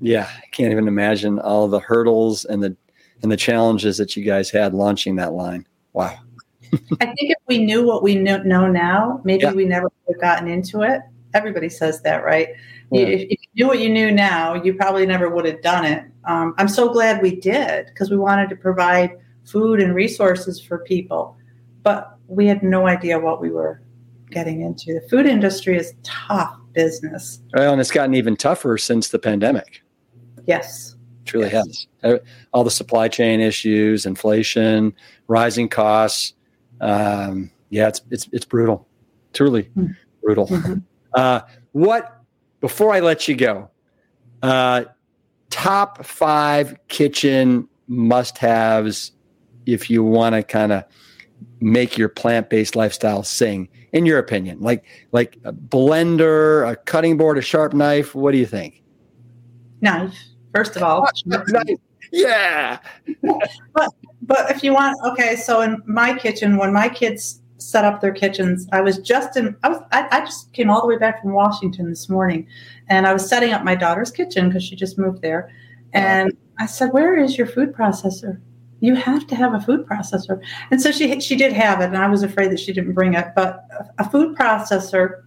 [0.00, 2.76] yeah, I can't even imagine all the hurdles and the
[3.22, 5.66] and the challenges that you guys had launching that line.
[5.92, 6.18] Wow.
[6.72, 9.52] I think if we knew what we know now, maybe yeah.
[9.52, 11.02] we never would have gotten into it.
[11.34, 12.48] Everybody says that, right?
[12.90, 16.04] You, if you knew what you knew now, you probably never would have done it.
[16.24, 19.12] Um, I'm so glad we did because we wanted to provide
[19.44, 21.36] food and resources for people,
[21.82, 23.82] but we had no idea what we were
[24.30, 24.94] getting into.
[24.94, 27.40] The food industry is tough business.
[27.54, 29.82] Well, and it's gotten even tougher since the pandemic.
[30.46, 30.96] Yes.
[31.24, 31.86] It really yes.
[32.02, 32.20] has.
[32.52, 34.94] All the supply chain issues, inflation,
[35.28, 36.34] rising costs.
[36.80, 38.88] Um, yeah, it's it's it's brutal,
[39.32, 39.92] truly mm-hmm.
[40.22, 40.46] brutal.
[40.48, 40.74] Mm-hmm.
[41.14, 42.22] Uh, what?
[42.62, 43.68] Before I let you go,
[44.42, 44.84] uh,
[45.50, 49.12] top five kitchen must-haves
[49.66, 50.84] if you want to kind of
[51.60, 54.60] make your plant-based lifestyle sing in your opinion?
[54.60, 58.82] Like like a blender a cutting board a sharp knife what do you think?
[59.80, 60.16] Knife
[60.54, 61.08] first of all.
[62.14, 62.78] Yeah!
[63.22, 63.88] But
[64.22, 68.12] but if you want okay so in my kitchen when my kids set up their
[68.12, 71.22] kitchens i was just in i was I, I just came all the way back
[71.22, 72.46] from washington this morning
[72.88, 75.48] and i was setting up my daughter's kitchen because she just moved there
[75.94, 76.04] uh-huh.
[76.04, 78.40] and i said where is your food processor
[78.82, 80.42] you have to have a food processor.
[80.72, 83.14] And so she she did have it, and I was afraid that she didn't bring
[83.14, 83.28] it.
[83.34, 83.64] But
[83.98, 85.22] a food processor,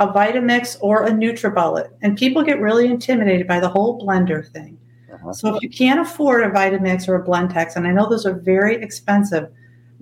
[0.00, 4.76] a Vitamix, or a NutriBullet, and people get really intimidated by the whole blender thing.
[5.14, 5.32] Uh-huh.
[5.32, 8.34] So if you can't afford a Vitamix or a Blendtec, and I know those are
[8.34, 9.48] very expensive,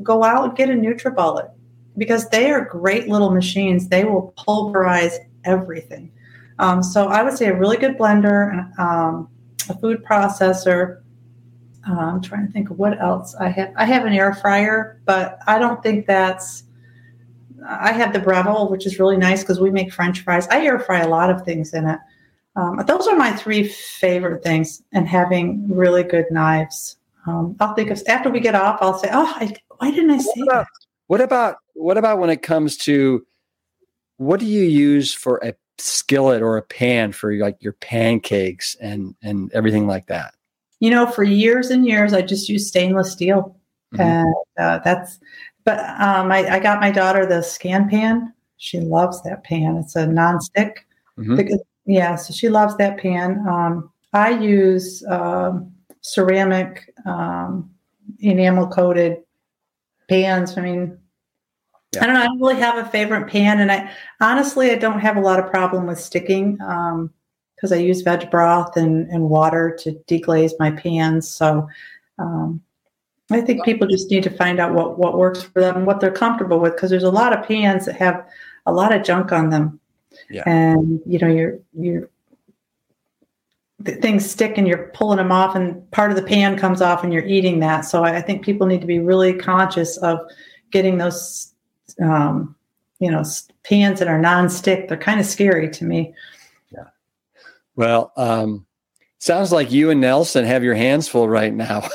[0.03, 1.51] go out and get a NutriBullet
[1.99, 3.89] because they are great little machines.
[3.89, 6.11] They will pulverize everything.
[6.59, 9.29] Um, so I would say a really good blender, um,
[9.69, 11.03] a food processor,
[11.89, 13.73] uh, I'm trying to think of what else I have.
[13.77, 16.65] I have an air fryer, but I don't think that's.
[17.69, 20.47] I have the Breville, which is really nice because we make French fries.
[20.49, 21.99] I air fry a lot of things in it.
[22.55, 26.97] Um, those are my three favorite things, and having really good knives.
[27.27, 28.79] Um, I'll think of after we get off.
[28.81, 32.19] I'll say, "Oh, I, why didn't I say what about, that?" What about what about
[32.19, 33.27] when it comes to
[34.17, 39.15] what do you use for a skillet or a pan for like your pancakes and
[39.23, 40.36] and everything like that?
[40.81, 43.57] You know, for years and years, I just used stainless steel.
[43.95, 44.01] Mm-hmm.
[44.03, 45.19] And uh, that's,
[45.65, 48.33] but um, I, I, got my daughter the Scanpan.
[48.59, 49.77] She loves that pan.
[49.77, 50.87] It's a non-stick.
[51.19, 51.37] Mm-hmm.
[51.37, 53.45] Because, yeah, so she loves that pan.
[53.49, 57.71] Um, I use um, ceramic um,
[58.21, 59.19] enamel coated
[60.09, 60.57] pans.
[60.57, 60.99] I mean,
[61.93, 62.03] yeah.
[62.03, 62.21] I don't know.
[62.21, 65.39] I don't really have a favorite pan, and I honestly I don't have a lot
[65.39, 66.59] of problem with sticking.
[66.61, 67.11] Um,
[67.57, 71.29] because I use veg broth and, and water to deglaze my pans.
[71.29, 71.69] So
[72.19, 72.63] um,
[73.31, 76.13] I think people just need to find out what, what works for them, what they're
[76.13, 78.25] comfortable with, because there's a lot of pans that have
[78.67, 79.81] a lot of junk on them.
[80.31, 80.45] Yeah.
[80.47, 82.09] And you know, you're you're
[83.85, 87.13] things stick and you're pulling them off and part of the pan comes off and
[87.13, 87.83] you're eating that.
[87.83, 90.19] So I, I think people need to be really conscious of
[90.71, 91.53] getting those
[92.01, 92.57] um,
[92.99, 93.23] you know,
[93.65, 94.89] pans that are non-stick.
[94.89, 96.15] They're kind of scary to me.
[97.77, 98.67] Well, um,
[99.19, 101.87] sounds like you and Nelson have your hands full right now.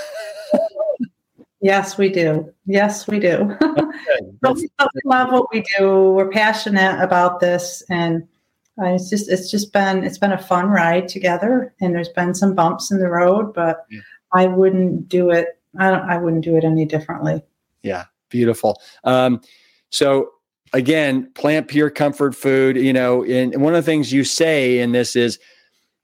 [1.62, 2.54] yes, we do.
[2.66, 3.58] Yes, we do.
[4.42, 4.70] but we
[5.06, 6.12] love what we do.
[6.12, 8.24] We're passionate about this, and
[8.82, 11.74] uh, it's just it's just been it's been a fun ride together.
[11.82, 14.02] And there's been some bumps in the road, but yeah.
[14.34, 15.60] I wouldn't do it.
[15.80, 17.44] I I wouldn't do it any differently.
[17.82, 18.80] Yeah, beautiful.
[19.04, 19.42] Um,
[19.90, 20.30] so
[20.74, 22.78] again, PlantPure Comfort Food.
[22.78, 25.40] You know, and one of the things you say in this is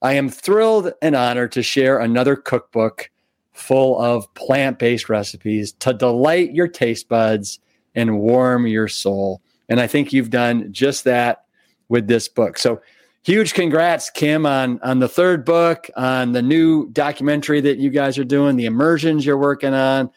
[0.02, 3.10] I am thrilled and honored to share another cookbook
[3.54, 7.60] full of plant based recipes to delight your taste buds
[7.96, 9.42] and warm your soul.
[9.70, 11.46] And I think you've done just that
[11.90, 12.58] with this book.
[12.60, 12.82] So,
[13.24, 18.18] huge congrats, Kim, on, on the third book, on the new documentary that you guys
[18.18, 20.12] are doing, the immersions you're working on,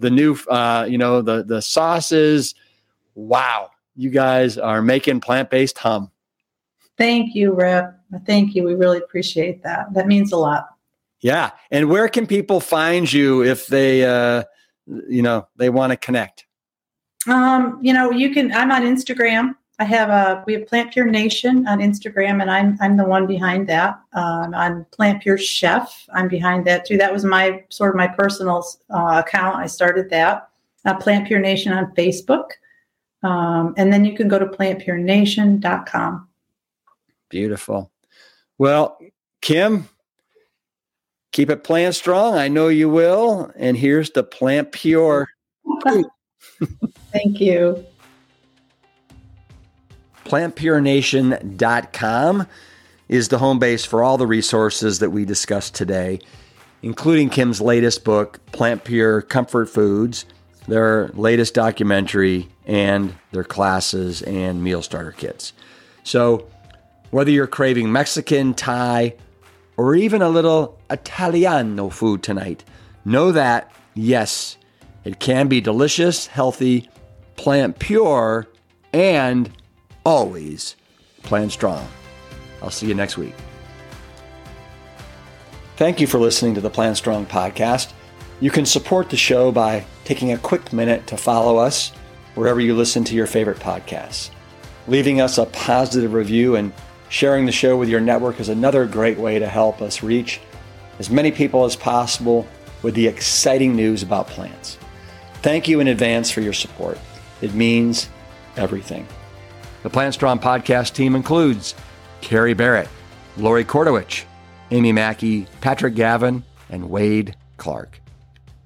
[0.00, 2.54] the new, uh, you know, the, the sauces.
[3.14, 6.10] Wow, you guys are making plant based hum.
[6.98, 7.99] Thank you, Rip.
[8.26, 8.64] Thank you.
[8.64, 9.92] We really appreciate that.
[9.94, 10.68] That means a lot.
[11.20, 11.50] Yeah.
[11.70, 14.44] And where can people find you if they, uh,
[14.86, 16.46] you know, they want to connect?
[17.28, 19.54] Um, you know, you can, I'm on Instagram.
[19.78, 23.68] I have a, we have PlantPure Nation on Instagram and I'm, I'm the one behind
[23.68, 23.98] that.
[24.12, 26.96] Um, on PlantPure Chef, I'm behind that too.
[26.96, 29.56] That was my sort of my personal uh, account.
[29.56, 30.48] I started that.
[30.84, 32.50] Uh, PlantPure Nation on Facebook.
[33.22, 36.28] Um, and then you can go to plantpurenation.com.
[37.28, 37.90] Beautiful.
[38.60, 38.96] Well,
[39.40, 39.88] Kim,
[41.32, 42.36] keep it plant strong.
[42.36, 43.50] I know you will.
[43.56, 45.30] And here's the plant pure.
[47.10, 47.82] Thank you.
[50.26, 52.46] PlantPureNation.com
[53.08, 56.20] is the home base for all the resources that we discussed today,
[56.82, 60.26] including Kim's latest book, PlantPure Comfort Foods,
[60.68, 65.54] their latest documentary, and their classes and meal starter kits.
[66.04, 66.46] So,
[67.10, 69.14] Whether you're craving Mexican, Thai,
[69.76, 72.64] or even a little Italiano food tonight,
[73.04, 74.56] know that, yes,
[75.04, 76.88] it can be delicious, healthy,
[77.36, 78.46] plant pure,
[78.92, 79.50] and
[80.04, 80.76] always
[81.22, 81.88] plant strong.
[82.62, 83.34] I'll see you next week.
[85.76, 87.92] Thank you for listening to the Plant Strong podcast.
[88.40, 91.90] You can support the show by taking a quick minute to follow us
[92.34, 94.30] wherever you listen to your favorite podcasts.
[94.86, 96.72] Leaving us a positive review and
[97.10, 100.40] sharing the show with your network is another great way to help us reach
[100.98, 102.46] as many people as possible
[102.82, 104.78] with the exciting news about plants.
[105.42, 106.98] Thank you in advance for your support.
[107.42, 108.08] It means
[108.56, 109.06] everything.
[109.82, 111.74] The Plant Strong podcast team includes
[112.20, 112.88] Carrie Barrett,
[113.36, 114.24] Lori Kordowich,
[114.70, 118.00] Amy Mackey, Patrick Gavin, and Wade Clark.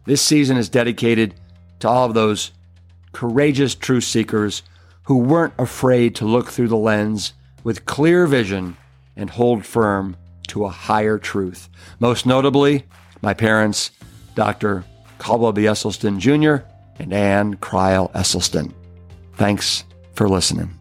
[0.05, 1.35] This season is dedicated
[1.81, 2.53] to all of those
[3.13, 4.63] courageous truth seekers
[5.05, 7.33] who weren't afraid to look through the lens
[7.65, 8.77] with clear vision
[9.17, 10.17] and hold firm
[10.49, 11.69] to a higher truth.
[11.99, 12.85] Most notably,
[13.23, 13.91] my parents,
[14.35, 14.85] Dr.
[15.19, 15.63] Caldwell B.
[15.63, 16.65] Esselstyn Jr.
[17.01, 18.73] and Ann Crile Esselstyn.
[19.35, 20.79] Thanks for listening.